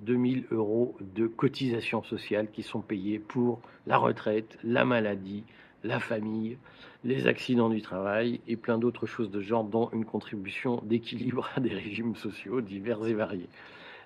2000 0.00 0.46
euros 0.50 0.96
de 1.00 1.26
cotisations 1.26 2.02
sociales 2.02 2.50
qui 2.50 2.62
sont 2.62 2.80
payées 2.80 3.18
pour 3.18 3.60
la 3.86 3.98
retraite, 3.98 4.58
la 4.62 4.84
maladie, 4.84 5.44
la 5.86 6.00
famille, 6.00 6.58
les 7.04 7.26
accidents 7.26 7.68
du 7.68 7.82
travail 7.82 8.40
et 8.48 8.56
plein 8.56 8.78
d'autres 8.78 9.06
choses 9.06 9.30
de 9.30 9.40
genre, 9.40 9.64
dont 9.64 9.88
une 9.92 10.04
contribution 10.04 10.82
d'équilibre 10.84 11.48
à 11.56 11.60
des 11.60 11.70
régimes 11.70 12.16
sociaux 12.16 12.60
divers 12.60 13.06
et 13.06 13.14
variés. 13.14 13.48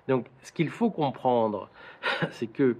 Donc, 0.07 0.27
ce 0.43 0.51
qu'il 0.51 0.69
faut 0.69 0.89
comprendre, 0.89 1.69
c'est 2.31 2.47
que, 2.47 2.77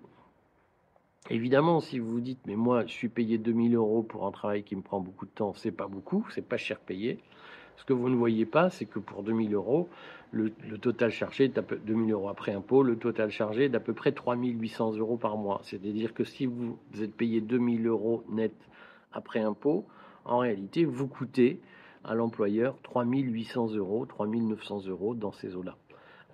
évidemment, 1.30 1.80
si 1.80 2.00
vous 2.00 2.12
vous 2.12 2.22
dites, 2.22 2.40
mais 2.46 2.56
moi, 2.56 2.86
je 2.86 2.92
suis 2.92 3.10
payé 3.10 3.38
2000 3.38 3.76
euros 3.76 4.04
pour 4.04 4.26
un 4.26 4.32
travail 4.32 4.64
qui 4.64 4.76
me 4.76 4.82
prend 4.82 5.00
beaucoup 5.00 5.26
de 5.26 5.32
temps, 5.32 5.54
c'est 5.56 5.72
pas 5.72 5.88
beaucoup, 5.88 6.26
c'est 6.34 6.48
pas 6.48 6.58
cher 6.58 6.80
payé. 6.80 7.20
Ce 7.78 7.86
que 7.86 7.94
vous 7.94 8.10
ne 8.10 8.16
voyez 8.16 8.46
pas, 8.46 8.70
c'est 8.70 8.86
que 8.86 9.00
pour 9.00 9.24
2000 9.24 9.56
euros, 9.56 9.90
le, 10.32 10.52
total 10.80 11.12
chargé 11.12 11.46
est 11.46 11.58
à 11.58 11.62
peu, 11.62 11.78
2000 11.78 12.12
euros 12.14 12.30
après 12.30 12.54
impôt, 12.54 12.84
le 12.84 12.96
total 12.96 13.32
chargé 13.32 13.66
est 13.66 13.70
d'à 13.70 13.80
peu 13.80 13.94
près 13.94 14.12
3800 14.12 14.98
euros 14.98 15.18
par 15.18 15.38
mois. 15.38 15.62
C'est-à-dire 15.64 16.14
que 16.14 16.24
si 16.24 16.46
vous, 16.46 16.78
vous 16.92 17.04
êtes 17.04 17.16
payé 17.16 17.42
2000 17.42 17.88
euros 17.88 18.24
net 18.30 18.54
après 19.14 19.42
impôt, 19.42 19.86
en 20.26 20.40
réalité, 20.40 20.86
vous 20.86 21.08
coûtez 21.08 21.60
à 22.04 22.16
l'employeur 22.16 22.78
3800 22.84 23.76
euros, 23.76 24.06
3900 24.06 24.88
euros 24.88 25.16
dans 25.16 25.32
ces 25.32 25.56
eaux-là. 25.56 25.76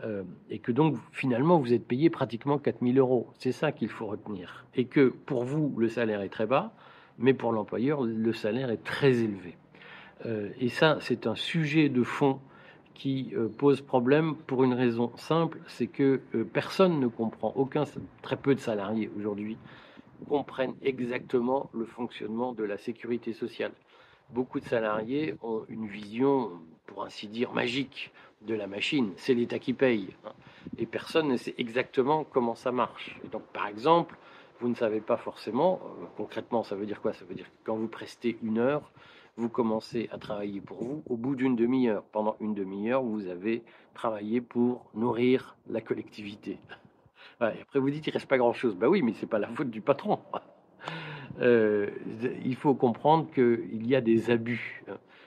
Euh, 0.03 0.23
et 0.51 0.59
que 0.59 0.71
donc 0.71 0.95
finalement 1.11 1.57
vous 1.57 1.73
êtes 1.73 1.85
payé 1.87 2.09
pratiquement 2.09 2.59
4000 2.59 2.99
euros. 2.99 3.27
C'est 3.39 3.51
ça 3.51 3.71
qu'il 3.71 3.89
faut 3.89 4.05
retenir. 4.05 4.65
Et 4.75 4.85
que 4.85 5.09
pour 5.09 5.43
vous, 5.43 5.73
le 5.77 5.89
salaire 5.89 6.21
est 6.21 6.29
très 6.29 6.45
bas, 6.45 6.71
mais 7.17 7.33
pour 7.33 7.51
l'employeur, 7.51 8.03
le 8.03 8.33
salaire 8.33 8.69
est 8.69 8.83
très 8.83 9.17
élevé. 9.17 9.57
Euh, 10.25 10.49
et 10.59 10.69
ça, 10.69 10.97
c'est 11.01 11.25
un 11.25 11.35
sujet 11.35 11.89
de 11.89 12.03
fond 12.03 12.39
qui 12.93 13.31
euh, 13.35 13.47
pose 13.47 13.81
problème 13.81 14.35
pour 14.35 14.63
une 14.63 14.73
raison 14.73 15.11
simple, 15.17 15.59
c'est 15.67 15.87
que 15.87 16.21
personne 16.53 16.99
ne 16.99 17.07
comprend, 17.07 17.53
très 18.21 18.37
peu 18.37 18.55
de 18.55 18.59
salariés 18.59 19.09
aujourd'hui 19.17 19.57
comprennent 20.25 20.75
exactement 20.81 21.69
le 21.73 21.85
fonctionnement 21.85 22.53
de 22.53 22.63
la 22.63 22.77
sécurité 22.77 23.33
sociale. 23.33 23.71
Beaucoup 24.29 24.59
de 24.59 24.65
salariés 24.65 25.35
ont 25.41 25.63
une 25.69 25.87
vision, 25.87 26.51
pour 26.85 27.03
ainsi 27.03 27.27
dire, 27.27 27.53
magique 27.53 28.11
de 28.41 28.53
la 28.53 28.67
machine. 28.67 29.13
C'est 29.17 29.33
l'État 29.33 29.59
qui 29.59 29.73
paye. 29.73 30.15
Hein. 30.25 30.33
Et 30.77 30.85
personne 30.85 31.29
ne 31.29 31.37
sait 31.37 31.55
exactement 31.57 32.23
comment 32.23 32.55
ça 32.55 32.71
marche. 32.71 33.19
Et 33.23 33.27
donc, 33.29 33.43
par 33.53 33.67
exemple, 33.67 34.17
vous 34.59 34.67
ne 34.67 34.75
savez 34.75 35.01
pas 35.01 35.17
forcément, 35.17 35.79
euh, 35.83 36.05
concrètement, 36.17 36.63
ça 36.63 36.75
veut 36.75 36.85
dire 36.85 37.01
quoi? 37.01 37.13
Ça 37.13 37.25
veut 37.25 37.35
dire 37.35 37.45
que 37.45 37.65
quand 37.65 37.75
vous 37.75 37.87
prestez 37.87 38.37
une 38.43 38.57
heure, 38.57 38.91
vous 39.37 39.49
commencez 39.49 40.09
à 40.11 40.17
travailler 40.17 40.61
pour 40.61 40.83
vous 40.83 41.03
au 41.07 41.15
bout 41.15 41.35
d'une 41.35 41.55
demi-heure. 41.55 42.03
Pendant 42.11 42.35
une 42.39 42.55
demi-heure, 42.55 43.03
vous 43.03 43.27
avez 43.27 43.63
travaillé 43.93 44.41
pour 44.41 44.85
nourrir 44.95 45.55
la 45.69 45.79
collectivité 45.79 46.57
après, 47.39 47.79
vous 47.79 47.89
dites, 47.89 48.07
il 48.07 48.11
reste 48.11 48.27
pas 48.27 48.37
grand-chose. 48.37 48.75
Ben 48.75 48.87
oui, 48.87 49.01
mais 49.01 49.13
c'est 49.13 49.27
pas 49.27 49.39
la 49.39 49.47
faute 49.49 49.69
du 49.69 49.81
patron. 49.81 50.19
Euh, 51.39 51.91
il 52.43 52.55
faut 52.55 52.73
comprendre 52.73 53.29
qu'il 53.31 53.85
y 53.85 53.95
a 53.95 54.01
des 54.01 54.31
abus. 54.31 54.83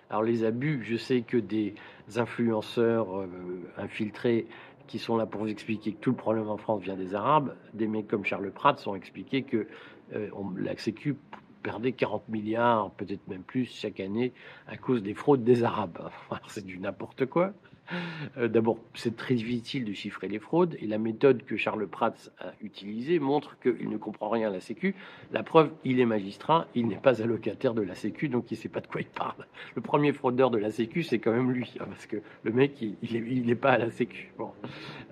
Alors 0.09 0.25
les 0.25 0.43
abus, 0.43 0.83
je 0.83 0.97
sais 0.97 1.21
que 1.21 1.37
des 1.37 1.75
influenceurs 2.17 3.17
euh, 3.17 3.29
infiltrés 3.76 4.49
qui 4.88 4.99
sont 4.99 5.17
là 5.17 5.25
pour 5.25 5.43
vous 5.43 5.49
expliquer 5.49 5.93
que 5.93 6.00
tout 6.00 6.11
le 6.11 6.17
problème 6.17 6.49
en 6.49 6.57
France 6.57 6.83
vient 6.83 6.97
des 6.97 7.14
Arabes, 7.14 7.55
des 7.75 7.87
mecs 7.87 8.09
comme 8.09 8.25
Charles 8.25 8.50
Pratt 8.50 8.85
ont 8.88 8.97
expliqué 8.97 9.45
que 9.45 9.69
euh, 10.14 10.29
la 10.57 10.76
Sécu 10.76 11.17
perdait 11.62 11.93
40 11.93 12.29
milliards, 12.29 12.90
peut-être 12.93 13.26
même 13.29 13.45
plus 13.45 13.67
chaque 13.67 14.00
année 14.00 14.33
à 14.67 14.76
cause 14.76 15.05
des 15.05 15.14
fraudes 15.14 15.45
des 15.45 15.62
Arabes. 15.62 16.11
C'est 16.49 16.67
du 16.67 16.81
n'importe 16.81 17.26
quoi. 17.26 17.52
Euh, 18.38 18.49
d'abord, 18.49 18.78
c'est 18.94 19.16
très 19.16 19.35
difficile 19.35 19.85
de 19.85 19.92
chiffrer 19.92 20.28
les 20.28 20.38
fraudes 20.38 20.76
et 20.80 20.87
la 20.87 20.99
méthode 20.99 21.42
que 21.44 21.56
Charles 21.56 21.87
Prats 21.87 22.14
a 22.38 22.52
utilisée 22.62 23.18
montre 23.18 23.59
qu'il 23.61 23.88
ne 23.88 23.97
comprend 23.97 24.28
rien 24.28 24.49
à 24.49 24.52
la 24.52 24.61
Sécu. 24.61 24.94
La 25.32 25.42
preuve, 25.42 25.70
il 25.85 26.00
est 26.00 26.06
magistrat, 26.06 26.66
il 26.75 26.87
n'est 26.87 26.97
pas 26.97 27.23
allocataire 27.23 27.75
de 27.75 27.82
la 27.82 27.94
Sécu, 27.94 28.28
donc 28.28 28.50
il 28.50 28.54
ne 28.54 28.61
sait 28.61 28.68
pas 28.68 28.80
de 28.80 28.87
quoi 28.87 29.00
il 29.00 29.09
parle. 29.09 29.47
Le 29.75 29.82
premier 29.82 30.12
fraudeur 30.12 30.50
de 30.50 30.59
la 30.59 30.70
Sécu, 30.70 31.02
c'est 31.02 31.18
quand 31.18 31.32
même 31.32 31.50
lui, 31.50 31.73
hein, 31.80 31.87
parce 31.88 32.06
que 32.06 32.16
le 32.42 32.52
mec, 32.52 32.80
il 32.80 33.47
n'est 33.47 33.54
pas 33.54 33.73
à 33.73 33.78
la 33.78 33.90
Sécu. 33.90 34.32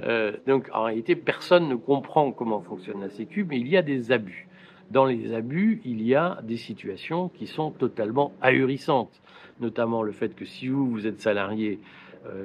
Euh, 0.02 0.32
donc 0.46 0.68
en 0.72 0.84
réalité, 0.84 1.16
personne 1.16 1.68
ne 1.68 1.74
comprend 1.74 2.32
comment 2.32 2.60
fonctionne 2.60 3.00
la 3.00 3.10
Sécu, 3.10 3.44
mais 3.44 3.58
il 3.58 3.68
y 3.68 3.76
a 3.76 3.82
des 3.82 4.12
abus. 4.12 4.48
Dans 4.90 5.04
les 5.04 5.34
abus, 5.34 5.82
il 5.84 6.02
y 6.02 6.14
a 6.14 6.38
des 6.42 6.56
situations 6.56 7.28
qui 7.28 7.46
sont 7.46 7.70
totalement 7.72 8.32
ahurissantes, 8.40 9.20
notamment 9.60 10.02
le 10.02 10.12
fait 10.12 10.34
que 10.34 10.46
si 10.46 10.68
vous, 10.68 10.88
vous 10.88 11.06
êtes 11.06 11.20
salarié, 11.20 11.78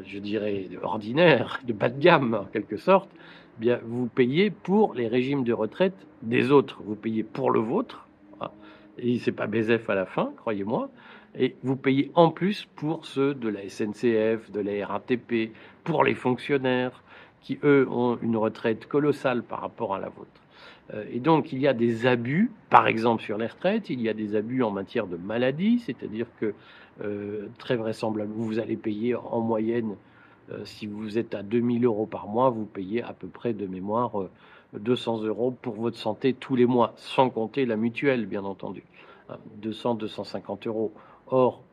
je 0.06 0.20
dirais, 0.20 0.70
ordinaire, 0.82 1.60
de 1.66 1.74
bas 1.74 1.90
de 1.90 2.00
gamme 2.00 2.34
en 2.34 2.46
quelque 2.46 2.78
sorte, 2.78 3.10
eh 3.58 3.62
bien 3.62 3.80
vous 3.84 4.08
payez 4.08 4.50
pour 4.50 4.94
les 4.94 5.08
régimes 5.08 5.44
de 5.44 5.54
retraite 5.54 5.96
des 6.22 6.52
autres. 6.52 6.82
Vous 6.84 6.96
payez 6.96 7.24
pour 7.24 7.52
le 7.52 7.60
vôtre, 7.60 8.08
hein, 8.42 8.50
et 8.98 9.20
c'est 9.20 9.32
pas 9.32 9.48
BZF 9.48 9.90
à 9.90 9.96
la 9.96 10.06
fin, 10.06 10.32
croyez-moi, 10.38 10.90
et 11.38 11.56
vous 11.64 11.76
payez 11.76 12.12
en 12.16 12.30
plus 12.30 12.68
pour 12.76 13.06
ceux 13.06 13.34
de 13.34 13.50
la 13.50 13.68
SNCF, 13.68 14.52
de 14.52 14.60
la 14.60 14.86
RATP, 14.86 15.52
pour 15.84 16.04
les 16.04 16.16
fonctionnaires 16.16 17.04
qui, 17.42 17.60
eux, 17.64 17.88
ont 17.90 18.18
une 18.22 18.38
retraite 18.38 18.88
colossale 18.88 19.44
par 19.44 19.62
rapport 19.62 19.96
à 19.96 20.00
la 20.00 20.10
vôtre. 20.10 20.43
Euh, 20.94 21.06
et 21.12 21.20
donc, 21.20 21.52
il 21.52 21.60
y 21.60 21.68
a 21.68 21.74
des 21.74 22.06
abus, 22.06 22.52
par 22.70 22.88
exemple 22.88 23.24
sur 23.24 23.38
les 23.38 23.48
retraites, 23.48 23.90
il 23.90 24.02
y 24.02 24.10
a 24.10 24.14
des 24.14 24.36
abus 24.36 24.64
en 24.64 24.72
matière 24.72 25.08
de 25.08 25.18
maladie, 25.18 25.80
c'est-à-dire 25.80 26.28
que 26.40 26.54
euh, 27.02 27.48
très 27.58 27.76
vraisemblablement, 27.76 28.44
vous 28.44 28.60
allez 28.60 28.78
payer 28.78 29.16
en 29.16 29.42
moyenne, 29.42 29.96
euh, 30.52 30.64
si 30.66 30.88
vous 30.88 31.18
êtes 31.18 31.34
à 31.36 31.44
2000 31.44 31.86
euros 31.86 32.06
par 32.06 32.28
mois, 32.28 32.50
vous 32.50 32.66
payez 32.66 33.02
à 33.02 33.14
peu 33.14 33.28
près 33.28 33.54
de 33.54 33.66
mémoire 33.66 34.12
200 34.74 35.24
euros 35.24 35.52
pour 35.52 35.76
votre 35.76 35.98
santé 35.98 36.34
tous 36.34 36.56
les 36.56 36.66
mois, 36.66 36.94
sans 36.98 37.30
compter 37.30 37.66
la 37.66 37.78
mutuelle, 37.78 38.26
bien 38.26 38.44
entendu. 38.44 38.84
200, 39.58 39.96
250 39.96 40.68
euros. 40.68 40.92
Or, 41.28 41.64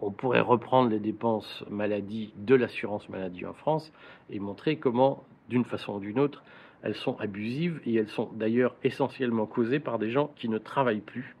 on 0.00 0.10
pourrait 0.10 0.40
reprendre 0.40 0.90
les 0.90 0.98
dépenses 0.98 1.64
maladie 1.70 2.32
de 2.36 2.54
l'assurance 2.54 3.08
maladie 3.08 3.46
en 3.46 3.52
France 3.52 3.92
et 4.30 4.38
montrer 4.38 4.76
comment, 4.76 5.24
d'une 5.48 5.64
façon 5.64 5.94
ou 5.94 6.00
d'une 6.00 6.18
autre, 6.18 6.42
elles 6.82 6.94
sont 6.94 7.18
abusives 7.18 7.80
et 7.84 7.94
elles 7.94 8.08
sont 8.08 8.30
d'ailleurs 8.34 8.74
essentiellement 8.82 9.46
causées 9.46 9.80
par 9.80 9.98
des 9.98 10.10
gens 10.10 10.32
qui 10.36 10.48
ne 10.48 10.58
travaillent 10.58 11.00
plus, 11.00 11.36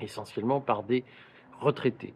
essentiellement 0.00 0.60
par 0.60 0.82
des 0.82 1.04
retraités. 1.60 2.14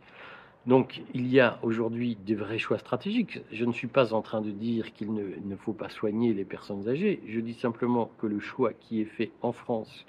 Donc 0.67 1.03
il 1.15 1.27
y 1.27 1.41
a 1.41 1.59
aujourd'hui 1.63 2.17
des 2.17 2.35
vrais 2.35 2.59
choix 2.59 2.79
stratégiques. 2.79 3.41
Je 3.51 3.65
ne 3.65 3.73
suis 3.73 3.87
pas 3.87 4.13
en 4.13 4.21
train 4.21 4.43
de 4.43 4.51
dire 4.51 4.93
qu'il 4.93 5.13
ne, 5.15 5.57
faut 5.57 5.73
pas 5.73 5.89
soigner 5.89 6.35
les 6.35 6.45
personnes 6.45 6.89
âgées. 6.89 7.23
Je 7.27 7.41
dis 7.41 7.55
simplement 7.55 8.11
que 8.19 8.27
le 8.27 8.41
choix 8.41 8.73
qui 8.75 9.01
est 9.01 9.07
fait 9.07 9.33
en 9.41 9.53
France 9.53 10.05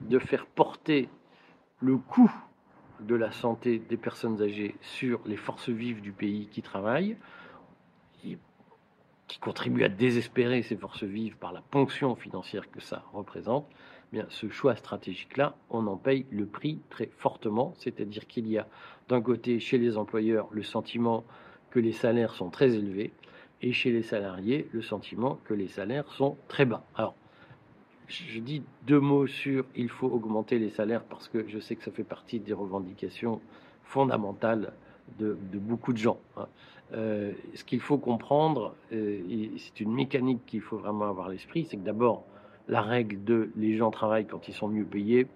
de 0.00 0.18
faire 0.18 0.46
porter 0.46 1.08
le 1.80 1.96
coût 1.96 2.32
de 3.00 3.14
la 3.14 3.30
santé 3.30 3.78
des 3.78 3.96
personnes 3.96 4.42
âgées 4.42 4.74
sur 4.80 5.20
les 5.26 5.36
forces 5.36 5.68
vives 5.68 6.00
du 6.00 6.12
pays 6.12 6.48
qui 6.50 6.62
travaillent, 6.62 7.16
qui 9.28 9.38
contribue 9.38 9.84
à 9.84 9.88
désespérer 9.88 10.62
ces 10.62 10.76
forces 10.76 11.04
vives 11.04 11.36
par 11.36 11.52
la 11.52 11.62
ponction 11.62 12.14
financière 12.14 12.70
que 12.70 12.80
ça 12.80 13.04
représente, 13.12 13.66
eh 14.12 14.16
bien 14.16 14.26
ce 14.28 14.48
choix 14.48 14.76
stratégique-là, 14.76 15.56
on 15.70 15.86
en 15.86 15.96
paye 15.96 16.26
le 16.30 16.46
prix 16.46 16.80
très 16.90 17.10
fortement, 17.16 17.72
c'est-à-dire 17.78 18.26
qu'il 18.26 18.48
y 18.48 18.58
a 18.58 18.66
d'un 19.08 19.20
côté 19.20 19.60
chez 19.60 19.78
les 19.78 19.96
employeurs 19.96 20.48
le 20.50 20.62
sentiment 20.62 21.24
que 21.70 21.80
les 21.80 21.92
salaires 21.92 22.34
sont 22.34 22.50
très 22.50 22.74
élevés 22.74 23.12
et 23.62 23.72
chez 23.72 23.90
les 23.90 24.02
salariés 24.02 24.68
le 24.72 24.82
sentiment 24.82 25.38
que 25.44 25.54
les 25.54 25.68
salaires 25.68 26.10
sont 26.12 26.36
très 26.48 26.66
bas. 26.66 26.84
Alors, 26.94 27.14
je 28.06 28.38
dis 28.38 28.62
deux 28.86 29.00
mots 29.00 29.26
sur 29.26 29.64
il 29.74 29.88
faut 29.88 30.06
augmenter 30.06 30.58
les 30.58 30.68
salaires 30.68 31.02
parce 31.02 31.28
que 31.28 31.48
je 31.48 31.58
sais 31.58 31.74
que 31.74 31.82
ça 31.82 31.90
fait 31.90 32.04
partie 32.04 32.38
des 32.38 32.52
revendications 32.52 33.40
fondamentales 33.82 34.74
de, 35.18 35.36
beaucoup 35.54 35.92
de 35.92 35.98
gens. 35.98 36.18
Hein. 36.36 36.46
Euh, 36.92 37.32
ce 37.54 37.64
qu'il 37.64 37.80
faut 37.80 37.98
comprendre, 37.98 38.74
euh, 38.92 39.20
et 39.28 39.50
c'est 39.56 39.80
une 39.80 39.92
mécanique 39.92 40.44
qu'il 40.46 40.60
faut 40.60 40.76
vraiment 40.76 41.08
avoir 41.08 41.28
à 41.28 41.30
l'esprit, 41.30 41.66
c'est 41.68 41.76
que 41.76 41.82
d'abord, 41.82 42.24
la 42.68 42.82
règle 42.82 43.22
de 43.24 43.50
les 43.56 43.76
gens 43.76 43.90
travaillent 43.90 44.26
quand 44.26 44.48
ils 44.48 44.54
sont 44.54 44.68
mieux 44.68 44.84
payés, 44.84 45.26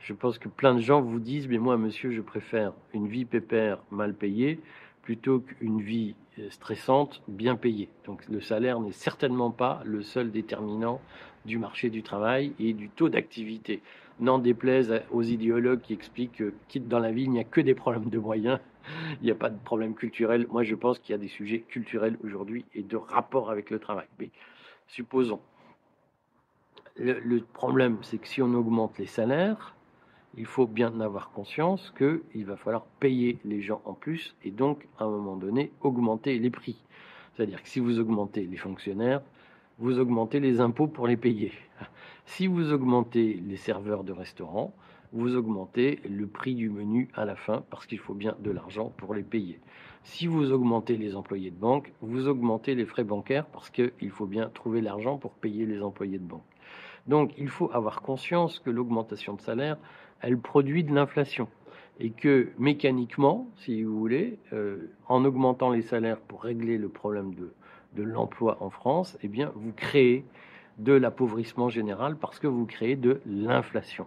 Je 0.00 0.12
pense 0.12 0.38
que 0.38 0.48
plein 0.48 0.74
de 0.74 0.80
gens 0.80 1.00
vous 1.00 1.18
disent, 1.18 1.48
mais 1.48 1.58
moi, 1.58 1.76
monsieur, 1.76 2.12
je 2.12 2.20
préfère 2.20 2.72
une 2.92 3.08
vie 3.08 3.24
pépère 3.24 3.78
mal 3.90 4.14
payée 4.14 4.60
plutôt 5.02 5.40
qu'une 5.40 5.80
vie 5.80 6.14
euh, 6.38 6.50
stressante 6.50 7.22
bien 7.28 7.56
payée. 7.56 7.88
Donc 8.04 8.28
le 8.28 8.40
salaire 8.40 8.80
n'est 8.80 8.92
certainement 8.92 9.50
pas 9.50 9.80
le 9.84 10.02
seul 10.02 10.30
déterminant 10.30 11.00
du 11.44 11.58
marché 11.58 11.90
du 11.90 12.02
travail 12.02 12.52
et 12.58 12.72
du 12.72 12.88
taux 12.88 13.08
d'activité. 13.08 13.80
N'en 14.18 14.38
déplaise 14.38 15.02
aux 15.10 15.22
idéologues 15.22 15.82
qui 15.82 15.92
expliquent 15.92 16.42
que 16.68 16.78
dans 16.78 16.98
la 16.98 17.12
vie, 17.12 17.24
il 17.24 17.30
n'y 17.30 17.40
a 17.40 17.44
que 17.44 17.60
des 17.60 17.74
problèmes 17.74 18.08
de 18.08 18.18
moyens, 18.18 18.60
il 19.20 19.24
n'y 19.24 19.30
a 19.30 19.34
pas 19.34 19.50
de 19.50 19.58
problème 19.58 19.94
culturel. 19.94 20.46
Moi, 20.50 20.62
je 20.62 20.74
pense 20.74 20.98
qu'il 20.98 21.12
y 21.12 21.14
a 21.14 21.18
des 21.18 21.28
sujets 21.28 21.60
culturels 21.60 22.16
aujourd'hui 22.24 22.64
et 22.74 22.82
de 22.82 22.96
rapport 22.96 23.50
avec 23.50 23.70
le 23.70 23.78
travail. 23.78 24.06
Mais 24.18 24.30
supposons. 24.86 25.40
Le, 26.98 27.40
problème, 27.40 27.98
c'est 28.00 28.16
que 28.16 28.26
si 28.26 28.40
on 28.40 28.54
augmente 28.54 28.96
les 28.96 29.06
salaires, 29.06 29.74
il 30.38 30.46
faut 30.46 30.66
bien 30.66 30.98
avoir 31.00 31.30
conscience 31.30 31.92
qu'il 31.98 32.46
va 32.46 32.56
falloir 32.56 32.86
payer 33.00 33.38
les 33.44 33.60
gens 33.60 33.82
en 33.84 33.92
plus 33.92 34.34
et 34.44 34.50
donc, 34.50 34.88
à 34.98 35.04
un 35.04 35.10
moment 35.10 35.36
donné, 35.36 35.72
augmenter 35.82 36.38
les 36.38 36.48
prix. 36.48 36.82
C'est-à-dire 37.34 37.62
que 37.62 37.68
si 37.68 37.80
vous 37.80 37.98
augmentez 37.98 38.46
les 38.46 38.56
fonctionnaires, 38.56 39.20
vous 39.78 39.98
augmentez 39.98 40.40
les 40.40 40.60
impôts 40.60 40.86
pour 40.86 41.06
les 41.06 41.16
payer. 41.16 41.52
Si 42.24 42.46
vous 42.46 42.72
augmentez 42.72 43.34
les 43.46 43.56
serveurs 43.56 44.04
de 44.04 44.12
restaurants, 44.12 44.74
vous 45.12 45.36
augmentez 45.36 46.00
le 46.08 46.26
prix 46.26 46.54
du 46.54 46.70
menu 46.70 47.08
à 47.14 47.24
la 47.24 47.36
fin 47.36 47.62
parce 47.70 47.86
qu'il 47.86 47.98
faut 47.98 48.14
bien 48.14 48.36
de 48.40 48.50
l'argent 48.50 48.92
pour 48.96 49.14
les 49.14 49.22
payer. 49.22 49.60
Si 50.02 50.26
vous 50.26 50.50
augmentez 50.52 50.96
les 50.96 51.14
employés 51.14 51.50
de 51.50 51.58
banque, 51.58 51.92
vous 52.00 52.26
augmentez 52.26 52.74
les 52.74 52.86
frais 52.86 53.04
bancaires 53.04 53.46
parce 53.46 53.70
qu'il 53.70 54.10
faut 54.10 54.26
bien 54.26 54.48
trouver 54.48 54.80
l'argent 54.80 55.18
pour 55.18 55.32
payer 55.32 55.66
les 55.66 55.82
employés 55.82 56.18
de 56.18 56.24
banque. 56.24 56.44
Donc 57.06 57.32
il 57.38 57.48
faut 57.48 57.70
avoir 57.72 58.02
conscience 58.02 58.58
que 58.58 58.70
l'augmentation 58.70 59.34
de 59.34 59.40
salaire, 59.40 59.76
elle 60.20 60.38
produit 60.38 60.84
de 60.84 60.94
l'inflation 60.94 61.48
et 62.00 62.10
que 62.10 62.48
mécaniquement, 62.58 63.48
si 63.56 63.82
vous 63.82 63.98
voulez, 63.98 64.38
euh, 64.52 64.90
en 65.06 65.24
augmentant 65.24 65.70
les 65.70 65.82
salaires 65.82 66.20
pour 66.20 66.42
régler 66.42 66.78
le 66.78 66.88
problème 66.88 67.34
de, 67.34 67.52
de 67.96 68.04
l'emploi 68.04 68.58
en 68.60 68.70
France, 68.70 69.18
eh 69.22 69.28
bien, 69.28 69.50
vous 69.56 69.72
créez 69.72 70.24
de 70.78 70.92
l'appauvrissement 70.92 71.68
général 71.68 72.16
parce 72.16 72.38
que 72.38 72.46
vous 72.46 72.66
créez 72.66 72.96
de 72.96 73.20
l'inflation 73.26 74.06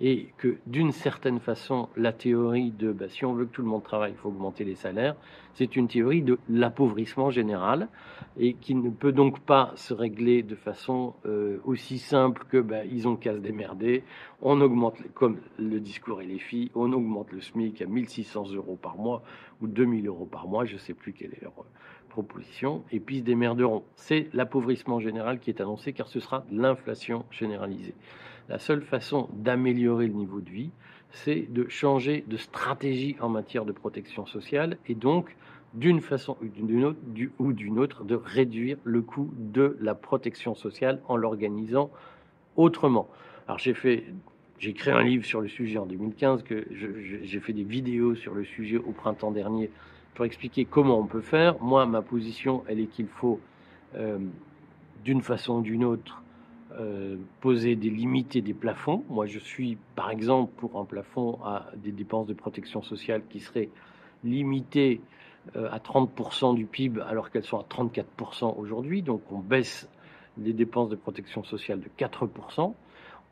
et 0.00 0.28
que 0.36 0.58
d'une 0.66 0.92
certaine 0.92 1.40
façon, 1.40 1.88
la 1.96 2.12
théorie 2.12 2.70
de 2.70 2.92
bah, 2.92 3.08
si 3.08 3.24
on 3.24 3.32
veut 3.32 3.46
que 3.46 3.52
tout 3.52 3.62
le 3.62 3.68
monde 3.68 3.82
travaille, 3.82 4.12
il 4.12 4.18
faut 4.18 4.28
augmenter 4.28 4.64
les 4.64 4.74
salaires, 4.74 5.16
c'est 5.54 5.76
une 5.76 5.88
théorie 5.88 6.22
de 6.22 6.38
l'appauvrissement 6.50 7.30
général 7.30 7.88
et 8.38 8.54
qui 8.54 8.74
ne 8.74 8.90
peut 8.90 9.12
donc 9.12 9.40
pas 9.40 9.72
se 9.76 9.94
régler 9.94 10.42
de 10.42 10.54
façon 10.54 11.14
euh, 11.24 11.58
aussi 11.64 11.98
simple 11.98 12.44
que 12.50 12.58
bah, 12.58 12.84
ils 12.84 13.08
ont 13.08 13.16
qu'à 13.16 13.32
se 13.32 13.38
démerder, 13.38 14.04
on 14.42 14.60
augmente, 14.60 14.98
comme 15.14 15.38
le 15.58 15.80
discours 15.80 16.20
et 16.20 16.26
les 16.26 16.38
filles, 16.38 16.70
on 16.74 16.92
augmente 16.92 17.32
le 17.32 17.40
SMIC 17.40 17.80
à 17.80 17.86
1600 17.86 18.52
euros 18.52 18.76
par 18.76 18.98
mois 18.98 19.22
ou 19.62 19.66
2000 19.66 20.06
euros 20.06 20.26
par 20.26 20.46
mois, 20.46 20.66
je 20.66 20.74
ne 20.74 20.78
sais 20.78 20.94
plus 20.94 21.14
quelle 21.14 21.32
est 21.32 21.42
leur 21.42 21.54
proposition, 22.10 22.82
et 22.92 23.00
puis 23.00 23.18
se 23.18 23.24
démerderont. 23.24 23.82
C'est 23.94 24.28
l'appauvrissement 24.32 25.00
général 25.00 25.38
qui 25.38 25.50
est 25.50 25.60
annoncé 25.60 25.92
car 25.92 26.08
ce 26.08 26.20
sera 26.20 26.44
l'inflation 26.50 27.24
généralisée. 27.30 27.94
La 28.48 28.58
seule 28.58 28.82
façon 28.82 29.28
d'améliorer 29.32 30.06
le 30.06 30.12
niveau 30.12 30.40
de 30.40 30.50
vie, 30.50 30.70
c'est 31.10 31.52
de 31.52 31.68
changer 31.68 32.24
de 32.28 32.36
stratégie 32.36 33.16
en 33.20 33.28
matière 33.28 33.64
de 33.64 33.72
protection 33.72 34.26
sociale 34.26 34.78
et 34.86 34.94
donc 34.94 35.36
d'une 35.74 36.00
façon 36.00 36.36
ou 36.40 37.52
d'une 37.52 37.78
autre, 37.78 38.04
de 38.04 38.14
réduire 38.14 38.78
le 38.84 39.02
coût 39.02 39.30
de 39.36 39.76
la 39.80 39.94
protection 39.94 40.54
sociale 40.54 41.00
en 41.08 41.16
l'organisant 41.16 41.90
autrement. 42.56 43.08
Alors 43.46 43.58
j'ai 43.58 43.74
fait, 43.74 44.04
j'ai 44.58 44.72
créé 44.72 44.94
un 44.94 45.02
livre 45.02 45.24
sur 45.24 45.40
le 45.40 45.48
sujet 45.48 45.78
en 45.78 45.86
2015, 45.86 46.44
que 46.44 46.66
j'ai 46.70 47.40
fait 47.40 47.52
des 47.52 47.64
vidéos 47.64 48.14
sur 48.14 48.34
le 48.34 48.44
sujet 48.44 48.78
au 48.78 48.92
printemps 48.92 49.32
dernier 49.32 49.70
pour 50.14 50.24
expliquer 50.24 50.64
comment 50.64 50.98
on 50.98 51.06
peut 51.06 51.20
faire. 51.20 51.60
Moi, 51.60 51.84
ma 51.84 52.00
position, 52.00 52.64
elle 52.68 52.80
est 52.80 52.86
qu'il 52.86 53.08
faut, 53.08 53.38
euh, 53.96 54.18
d'une 55.04 55.20
façon 55.20 55.58
ou 55.58 55.62
d'une 55.62 55.84
autre, 55.84 56.22
euh, 56.78 57.16
poser 57.40 57.74
des 57.74 57.90
limites 57.90 58.36
et 58.36 58.42
des 58.42 58.52
plafonds. 58.52 59.04
Moi, 59.08 59.26
je 59.26 59.38
suis, 59.38 59.78
par 59.94 60.10
exemple, 60.10 60.52
pour 60.56 60.78
un 60.78 60.84
plafond 60.84 61.38
à 61.44 61.70
des 61.76 61.92
dépenses 61.92 62.26
de 62.26 62.34
protection 62.34 62.82
sociale 62.82 63.22
qui 63.30 63.40
seraient 63.40 63.70
limitées 64.24 65.00
euh, 65.56 65.70
à 65.70 65.78
30% 65.78 66.54
du 66.54 66.66
PIB 66.66 67.00
alors 67.00 67.30
qu'elles 67.30 67.44
sont 67.44 67.58
à 67.58 67.64
34% 67.64 68.58
aujourd'hui. 68.58 69.00
Donc, 69.00 69.22
on 69.30 69.38
baisse 69.38 69.88
les 70.38 70.52
dépenses 70.52 70.90
de 70.90 70.96
protection 70.96 71.44
sociale 71.44 71.80
de 71.80 71.88
4%. 71.98 72.74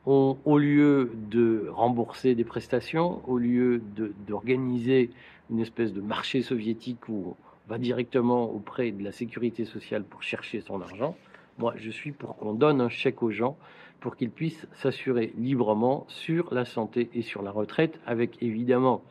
On, 0.06 0.36
au 0.44 0.58
lieu 0.58 1.12
de 1.30 1.68
rembourser 1.70 2.34
des 2.34 2.44
prestations, 2.44 3.20
au 3.28 3.38
lieu 3.38 3.82
d'organiser 4.26 5.10
une 5.50 5.60
espèce 5.60 5.92
de 5.92 6.00
marché 6.00 6.42
soviétique 6.42 7.08
où 7.08 7.36
on 7.66 7.70
va 7.70 7.78
directement 7.78 8.50
auprès 8.50 8.90
de 8.90 9.02
la 9.02 9.12
sécurité 9.12 9.64
sociale 9.64 10.04
pour 10.04 10.22
chercher 10.22 10.60
son 10.60 10.80
argent, 10.80 11.16
moi, 11.58 11.74
je 11.76 11.90
suis 11.90 12.12
pour 12.12 12.36
qu'on 12.36 12.54
donne 12.54 12.80
un 12.80 12.88
chèque 12.88 13.22
aux 13.22 13.30
gens 13.30 13.56
pour 14.00 14.16
qu'ils 14.16 14.30
puissent 14.30 14.66
s'assurer 14.74 15.32
librement 15.38 16.04
sur 16.08 16.52
la 16.52 16.64
santé 16.64 17.08
et 17.14 17.22
sur 17.22 17.42
la 17.42 17.50
retraite, 17.50 17.98
avec 18.06 18.42
évidemment 18.42 19.02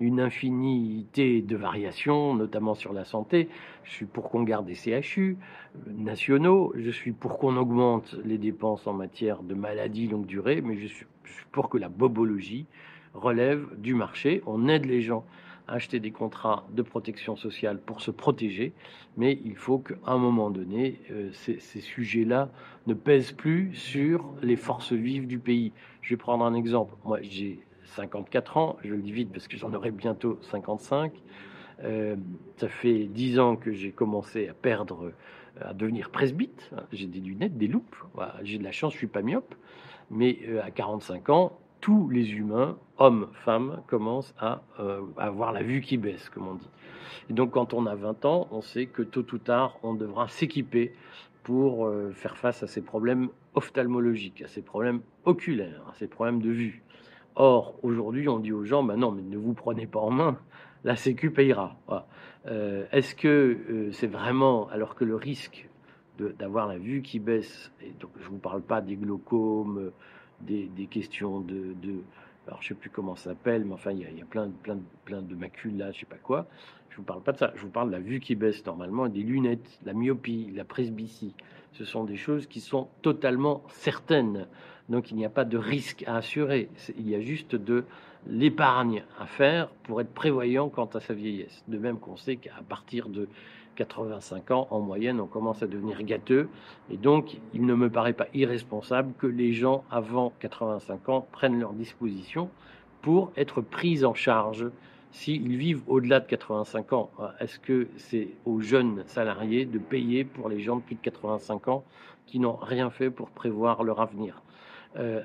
une 0.00 0.20
infinité 0.20 1.42
de 1.42 1.54
variations, 1.54 2.34
notamment 2.34 2.74
sur 2.74 2.92
la 2.92 3.04
santé. 3.04 3.48
Je 3.84 3.90
suis 3.90 4.06
pour 4.06 4.30
qu'on 4.30 4.42
garde 4.42 4.66
des 4.66 4.74
CHU 4.74 5.36
nationaux, 5.86 6.72
je 6.76 6.90
suis 6.90 7.12
pour 7.12 7.38
qu'on 7.38 7.56
augmente 7.56 8.16
les 8.24 8.38
dépenses 8.38 8.86
en 8.86 8.94
matière 8.94 9.42
de 9.42 9.54
maladies 9.54 10.08
longue 10.08 10.26
durée, 10.26 10.60
mais 10.60 10.76
je 10.76 10.86
suis 10.86 11.06
pour 11.52 11.68
que 11.68 11.78
la 11.78 11.88
bobologie 11.88 12.66
relève 13.14 13.66
du 13.78 13.94
marché. 13.94 14.42
On 14.46 14.68
aide 14.68 14.86
les 14.86 15.02
gens 15.02 15.24
acheter 15.68 16.00
des 16.00 16.10
contrats 16.10 16.66
de 16.72 16.82
protection 16.82 17.36
sociale 17.36 17.78
pour 17.80 18.00
se 18.00 18.10
protéger, 18.10 18.72
mais 19.16 19.38
il 19.44 19.56
faut 19.56 19.78
qu'à 19.78 19.94
un 20.06 20.18
moment 20.18 20.50
donné, 20.50 21.00
euh, 21.10 21.30
ces, 21.32 21.58
sujets-là 21.58 22.50
ne 22.86 22.94
pèsent 22.94 23.32
plus 23.32 23.74
sur 23.74 24.32
les 24.42 24.56
forces 24.56 24.92
vives 24.92 25.26
du 25.26 25.38
pays. 25.38 25.72
Je 26.00 26.10
vais 26.10 26.18
prendre 26.18 26.44
un 26.44 26.54
exemple. 26.54 26.94
Moi, 27.04 27.20
j'ai 27.22 27.60
54 27.84 28.56
ans, 28.56 28.76
je 28.84 28.94
le 28.94 29.02
dis 29.02 29.12
vite 29.12 29.32
parce 29.32 29.48
que 29.48 29.56
j'en 29.56 29.72
aurai 29.72 29.90
bientôt 29.90 30.38
55. 30.42 31.12
Euh, 31.84 32.16
ça 32.56 32.68
fait 32.68 33.04
10 33.04 33.38
ans 33.38 33.56
que 33.56 33.72
j'ai 33.72 33.90
commencé 33.90 34.48
à 34.48 34.54
perdre, 34.54 35.12
à 35.60 35.74
devenir 35.74 36.10
presbyte. 36.10 36.70
J'ai 36.92 37.06
des 37.06 37.20
lunettes, 37.20 37.56
des 37.56 37.68
loupes. 37.68 37.96
j'ai 38.42 38.58
de 38.58 38.64
la 38.64 38.72
chance, 38.72 38.92
je 38.92 38.98
suis 38.98 39.06
pas 39.06 39.22
myope. 39.22 39.54
Mais 40.10 40.38
euh, 40.48 40.62
à 40.62 40.70
45 40.70 41.30
ans, 41.30 41.58
tous 41.82 42.08
les 42.08 42.30
humains, 42.32 42.78
hommes, 42.96 43.28
femmes, 43.44 43.82
commencent 43.88 44.34
à, 44.38 44.62
euh, 44.78 45.02
avoir 45.18 45.52
la 45.52 45.62
vue 45.62 45.80
qui 45.80 45.98
baisse, 45.98 46.30
comme 46.30 46.46
on 46.46 46.54
dit. 46.54 46.70
Et 47.28 47.32
donc, 47.34 47.50
quand 47.50 47.74
on 47.74 47.86
a 47.86 47.96
20 47.96 48.24
ans, 48.24 48.46
on 48.52 48.62
sait 48.62 48.86
que 48.86 49.02
tôt 49.02 49.26
ou 49.32 49.38
tard, 49.38 49.78
on 49.82 49.92
devra 49.92 50.28
s'équiper 50.28 50.94
pour 51.42 51.86
euh, 51.86 52.12
faire 52.12 52.36
face 52.36 52.62
à 52.62 52.68
ces 52.68 52.82
problèmes 52.82 53.28
ophtalmologiques, 53.54 54.42
à 54.42 54.48
ces 54.48 54.62
problèmes 54.62 55.00
oculaires, 55.24 55.82
à 55.90 55.94
ces 55.94 56.06
problèmes 56.06 56.40
de 56.40 56.50
vue. 56.50 56.84
Or, 57.34 57.74
aujourd'hui, 57.82 58.28
on 58.28 58.38
dit 58.38 58.52
aux 58.52 58.64
gens, 58.64 58.84
bah 58.84 58.96
non, 58.96 59.10
mais 59.10 59.22
ne 59.22 59.36
vous 59.36 59.52
prenez 59.52 59.88
pas 59.88 60.00
en 60.00 60.10
main, 60.10 60.38
la 60.84 60.94
Sécu 60.94 61.32
payera. 61.32 61.76
Euh, 62.46 62.84
est-ce 62.92 63.16
que 63.16 63.90
c'est 63.90 64.06
vraiment, 64.06 64.68
alors 64.68 64.94
que 64.94 65.04
le 65.04 65.16
risque 65.16 65.68
d'avoir 66.38 66.68
la 66.68 66.78
vue 66.78 67.02
qui 67.02 67.18
baisse, 67.18 67.72
et 67.80 67.90
donc 67.98 68.10
je 68.20 68.26
ne 68.26 68.28
vous 68.28 68.38
parle 68.38 68.62
pas 68.62 68.80
des 68.80 68.94
glaucomes, 68.94 69.90
des, 70.42 70.86
questions 70.90 71.40
de, 71.40 71.74
alors 72.46 72.62
je 72.62 72.68
sais 72.68 72.74
plus 72.74 72.90
comment 72.90 73.16
ça 73.16 73.30
s'appelle, 73.30 73.64
mais 73.64 73.74
enfin 73.74 73.92
il 73.92 74.00
y 74.00 74.22
a, 74.22 74.24
plein, 74.24 74.50
plein, 74.62 74.78
plein 75.04 75.22
de 75.22 75.34
macules 75.34 75.76
là, 75.76 75.92
je 75.92 76.00
sais 76.00 76.06
pas 76.06 76.16
quoi. 76.16 76.46
Je 76.90 76.96
vous 76.98 77.04
parle 77.04 77.22
pas 77.22 77.32
de 77.32 77.38
ça, 77.38 77.52
je 77.56 77.62
vous 77.62 77.70
parle 77.70 77.88
de 77.88 77.92
la 77.92 78.00
vue 78.00 78.20
qui 78.20 78.34
baisse 78.34 78.64
normalement, 78.66 79.08
des 79.08 79.22
lunettes, 79.22 79.80
la 79.84 79.94
myopie, 79.94 80.52
la 80.54 80.64
presbytie. 80.64 81.34
Ce 81.72 81.86
sont 81.86 82.04
des 82.04 82.16
choses 82.16 82.46
qui 82.46 82.60
sont 82.60 82.88
totalement 83.00 83.62
certaines. 83.68 84.46
Donc 84.90 85.10
il 85.10 85.16
n'y 85.16 85.24
a 85.24 85.30
pas 85.30 85.46
de 85.46 85.56
risque 85.56 86.04
à 86.06 86.16
assurer. 86.16 86.68
Il 86.98 87.08
y 87.08 87.14
a 87.14 87.20
juste 87.20 87.54
de 87.54 87.84
l'épargne 88.26 89.04
à 89.18 89.26
faire 89.26 89.68
pour 89.84 90.02
être 90.02 90.12
prévoyant 90.12 90.68
quant 90.68 90.86
à 90.86 91.00
sa 91.00 91.14
vieillesse. 91.14 91.64
De 91.66 91.78
même 91.78 91.98
qu'on 91.98 92.16
sait 92.16 92.36
qu'à 92.36 92.60
partir 92.68 93.08
de 93.08 93.26
85 93.76 94.50
ans, 94.50 94.68
en 94.70 94.80
moyenne, 94.80 95.20
on 95.20 95.26
commence 95.26 95.62
à 95.62 95.66
devenir 95.66 96.02
gâteux. 96.02 96.48
Et 96.90 96.96
donc, 96.96 97.38
il 97.54 97.66
ne 97.66 97.74
me 97.74 97.90
paraît 97.90 98.12
pas 98.12 98.26
irresponsable 98.34 99.12
que 99.18 99.26
les 99.26 99.52
gens 99.52 99.84
avant 99.90 100.32
85 100.40 101.08
ans 101.08 101.26
prennent 101.32 101.58
leurs 101.58 101.72
dispositions 101.72 102.48
pour 103.00 103.32
être 103.36 103.60
pris 103.60 104.04
en 104.04 104.14
charge 104.14 104.70
s'ils 105.10 105.56
vivent 105.56 105.82
au-delà 105.86 106.20
de 106.20 106.26
85 106.26 106.92
ans. 106.92 107.10
Est-ce 107.40 107.58
que 107.58 107.88
c'est 107.96 108.28
aux 108.46 108.60
jeunes 108.60 109.02
salariés 109.06 109.66
de 109.66 109.78
payer 109.78 110.24
pour 110.24 110.48
les 110.48 110.60
gens 110.60 110.76
de 110.76 110.82
plus 110.82 110.94
de 110.94 111.00
85 111.00 111.68
ans 111.68 111.84
qui 112.26 112.38
n'ont 112.38 112.56
rien 112.56 112.90
fait 112.90 113.10
pour 113.10 113.30
prévoir 113.30 113.82
leur 113.82 114.00
avenir? 114.00 114.42
Euh, 114.96 115.22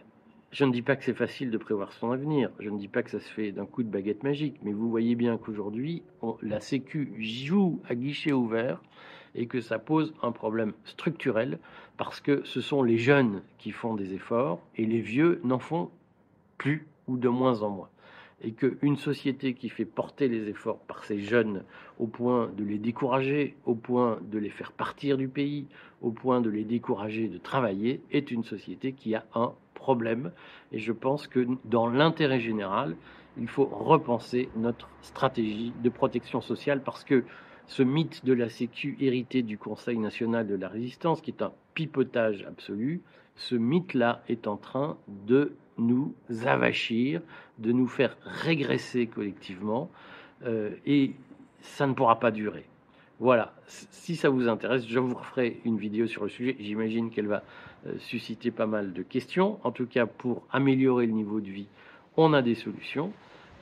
je 0.58 0.66
ne 0.66 0.72
dis 0.72 0.82
pas 0.82 0.96
que 0.96 1.04
c'est 1.04 1.14
facile 1.14 1.52
de 1.52 1.58
prévoir 1.60 1.94
son 1.94 2.10
avenir, 2.10 2.50
je 2.58 2.72
ne 2.72 2.80
dis 2.80 2.88
pas 2.88 3.04
que 3.04 3.12
ça 3.12 3.20
se 3.20 3.30
fait 3.30 3.52
d'un 3.52 3.68
coup 3.68 3.84
de 3.84 3.90
baguette 3.90 4.24
magique, 4.24 4.56
mais 4.64 4.74
vous 4.74 4.90
voyez 4.90 5.14
bien 5.14 5.38
qu'aujourd'hui, 5.38 6.02
la 6.42 6.60
Sécu 6.60 7.14
joue 7.20 7.80
à 7.88 7.94
guichet 7.94 8.32
ouvert 8.32 8.82
et 9.36 9.46
que 9.46 9.62
ça 9.62 9.78
pose 9.78 10.16
un 10.24 10.32
problème 10.32 10.74
structurel 10.84 11.60
parce 11.96 12.22
que 12.22 12.44
ce 12.44 12.60
sont 12.60 12.82
les 12.82 12.98
jeunes 12.98 13.44
qui 13.60 13.70
font 13.70 13.94
des 13.94 14.16
efforts 14.16 14.60
et 14.76 14.88
les 14.88 15.00
vieux 15.00 15.40
n'en 15.44 15.60
font 15.60 15.92
plus 16.58 16.88
ou 17.06 17.18
de 17.18 17.30
moins 17.30 17.62
en 17.62 17.70
moins. 17.70 17.90
Et 18.42 18.52
qu'une 18.52 18.98
société 18.98 19.54
qui 19.54 19.70
fait 19.70 19.86
porter 19.86 20.28
les 20.28 20.50
efforts 20.50 20.80
par 20.80 21.06
ces 21.06 21.20
jeunes 21.20 21.66
au 22.00 22.08
point 22.08 22.50
de 22.58 22.64
les 22.64 22.80
décourager, 22.80 23.56
au 23.66 23.76
point 23.76 24.18
de 24.24 24.40
les 24.40 24.50
faire 24.50 24.72
partir 24.72 25.18
du 25.18 25.28
pays, 25.28 25.68
au 26.02 26.10
point 26.10 26.42
de 26.42 26.50
les 26.50 26.64
décourager 26.64 27.28
de 27.28 27.38
travailler, 27.38 28.02
est 28.10 28.32
une 28.32 28.44
société 28.44 28.94
qui 28.94 29.14
a 29.14 29.24
un 29.36 29.54
problème. 29.78 30.32
Et 30.72 30.80
je 30.80 30.92
pense 30.92 31.28
que 31.28 31.48
dans 31.64 31.88
l'intérêt 31.88 32.40
général, 32.40 32.96
il 33.38 33.48
faut 33.48 33.66
repenser 33.66 34.50
notre 34.56 34.90
stratégie 35.02 35.72
de 35.84 35.90
protection 35.90 36.42
sociale 36.42 36.82
parce 36.84 37.04
que 37.04 37.24
ce 37.68 37.84
mythe 37.84 38.26
de 38.26 38.34
la 38.34 38.50
Sécu 38.50 38.98
hérité 39.00 39.44
du 39.44 39.58
Conseil 39.58 39.98
national 39.98 40.48
de 40.48 40.56
la 40.56 40.68
résistance, 40.68 41.22
qui 41.22 41.32
est 41.32 41.42
un 41.42 41.52
pipotage 41.74 42.44
absolu, 42.48 43.02
ce 43.36 43.56
mythe-là 43.56 44.24
est 44.28 44.48
en 44.48 44.58
train 44.58 44.98
de 45.08 45.54
nous 45.78 46.16
avachir, 46.46 47.22
de 47.60 47.72
nous 47.72 47.88
faire 47.88 48.18
régresser 48.24 49.06
collectivement, 49.08 49.92
euh, 50.44 50.72
et 50.86 51.14
ça 51.62 51.86
ne 51.86 51.94
pourra 51.94 52.20
pas 52.20 52.32
durer. 52.32 52.66
Voilà, 53.20 53.54
si 53.68 54.16
ça 54.16 54.30
vous 54.30 54.48
intéresse, 54.48 54.88
je 54.88 55.00
vous 55.00 55.16
referai 55.16 55.60
une 55.66 55.78
vidéo 55.78 56.06
sur 56.06 56.24
le 56.24 56.30
sujet. 56.30 56.56
J'imagine 56.60 57.10
qu'elle 57.10 57.26
va 57.26 57.42
euh, 57.88 57.94
susciter 57.98 58.52
pas 58.52 58.68
mal 58.68 58.94
de 58.94 59.02
questions. 59.02 59.60
En 59.64 59.72
tout 59.72 59.88
cas, 59.88 60.06
pour 60.06 60.44
améliorer 60.52 61.08
le 61.08 61.14
niveau 61.14 61.42
de 61.42 61.50
vie, 61.50 61.68
on 62.16 62.34
a 62.34 62.44
des 62.44 62.54
solutions. 62.54 63.12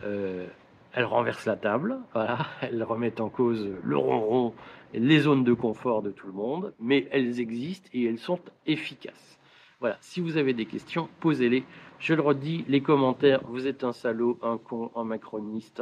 Euh, 0.03 0.45
elle 0.93 1.05
renverse 1.05 1.45
la 1.45 1.55
table, 1.55 1.97
voilà, 2.13 2.39
elle 2.61 2.83
remet 2.83 3.21
en 3.21 3.29
cause 3.29 3.69
le 3.83 3.97
ronron, 3.97 4.53
les 4.93 5.19
zones 5.19 5.43
de 5.45 5.53
confort 5.53 6.01
de 6.01 6.11
tout 6.11 6.27
le 6.27 6.33
monde, 6.33 6.73
mais 6.79 7.07
elles 7.11 7.39
existent 7.39 7.89
et 7.93 8.05
elles 8.05 8.19
sont 8.19 8.39
efficaces. 8.65 9.39
Voilà, 9.79 9.97
si 10.01 10.19
vous 10.19 10.37
avez 10.37 10.53
des 10.53 10.65
questions, 10.65 11.09
posez-les. 11.19 11.63
Je 11.99 12.13
le 12.13 12.21
redis, 12.21 12.65
les 12.67 12.81
commentaires, 12.81 13.41
vous 13.47 13.67
êtes 13.67 13.85
un 13.85 13.93
salaud, 13.93 14.37
un 14.41 14.57
con, 14.57 14.91
un 14.95 15.05
macroniste, 15.05 15.81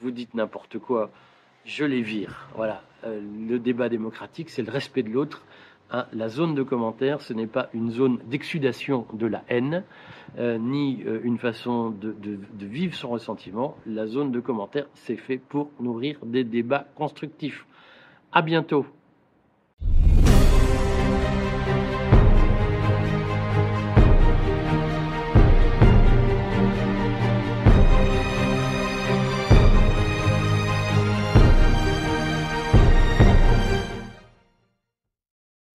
vous 0.00 0.10
dites 0.10 0.34
n'importe 0.34 0.78
quoi, 0.78 1.10
je 1.66 1.84
les 1.84 2.00
vire. 2.00 2.48
Voilà, 2.54 2.82
euh, 3.04 3.20
le 3.48 3.58
débat 3.58 3.88
démocratique, 3.88 4.50
c'est 4.50 4.62
le 4.62 4.70
respect 4.70 5.02
de 5.02 5.10
l'autre. 5.10 5.42
Hein, 5.90 6.06
la 6.12 6.28
zone 6.28 6.54
de 6.54 6.62
commentaires, 6.62 7.20
ce 7.20 7.32
n'est 7.32 7.46
pas 7.46 7.68
une 7.72 7.90
zone 7.90 8.18
d'exsudation 8.26 9.06
de 9.12 9.26
la 9.26 9.44
haine, 9.48 9.84
euh, 10.38 10.58
ni 10.58 11.02
euh, 11.06 11.20
une 11.22 11.38
façon 11.38 11.90
de, 11.90 12.12
de, 12.12 12.66
vivre 12.66 12.94
son 12.94 13.10
ressentiment. 13.10 13.76
La 13.86 14.06
zone 14.06 14.32
de 14.32 14.40
commentaires, 14.40 14.86
c'est 14.94 15.16
fait 15.16 15.38
pour 15.38 15.70
nourrir 15.78 16.18
des 16.24 16.42
débats 16.42 16.86
constructifs. 16.96 17.66
À 18.32 18.42
bientôt. 18.42 18.86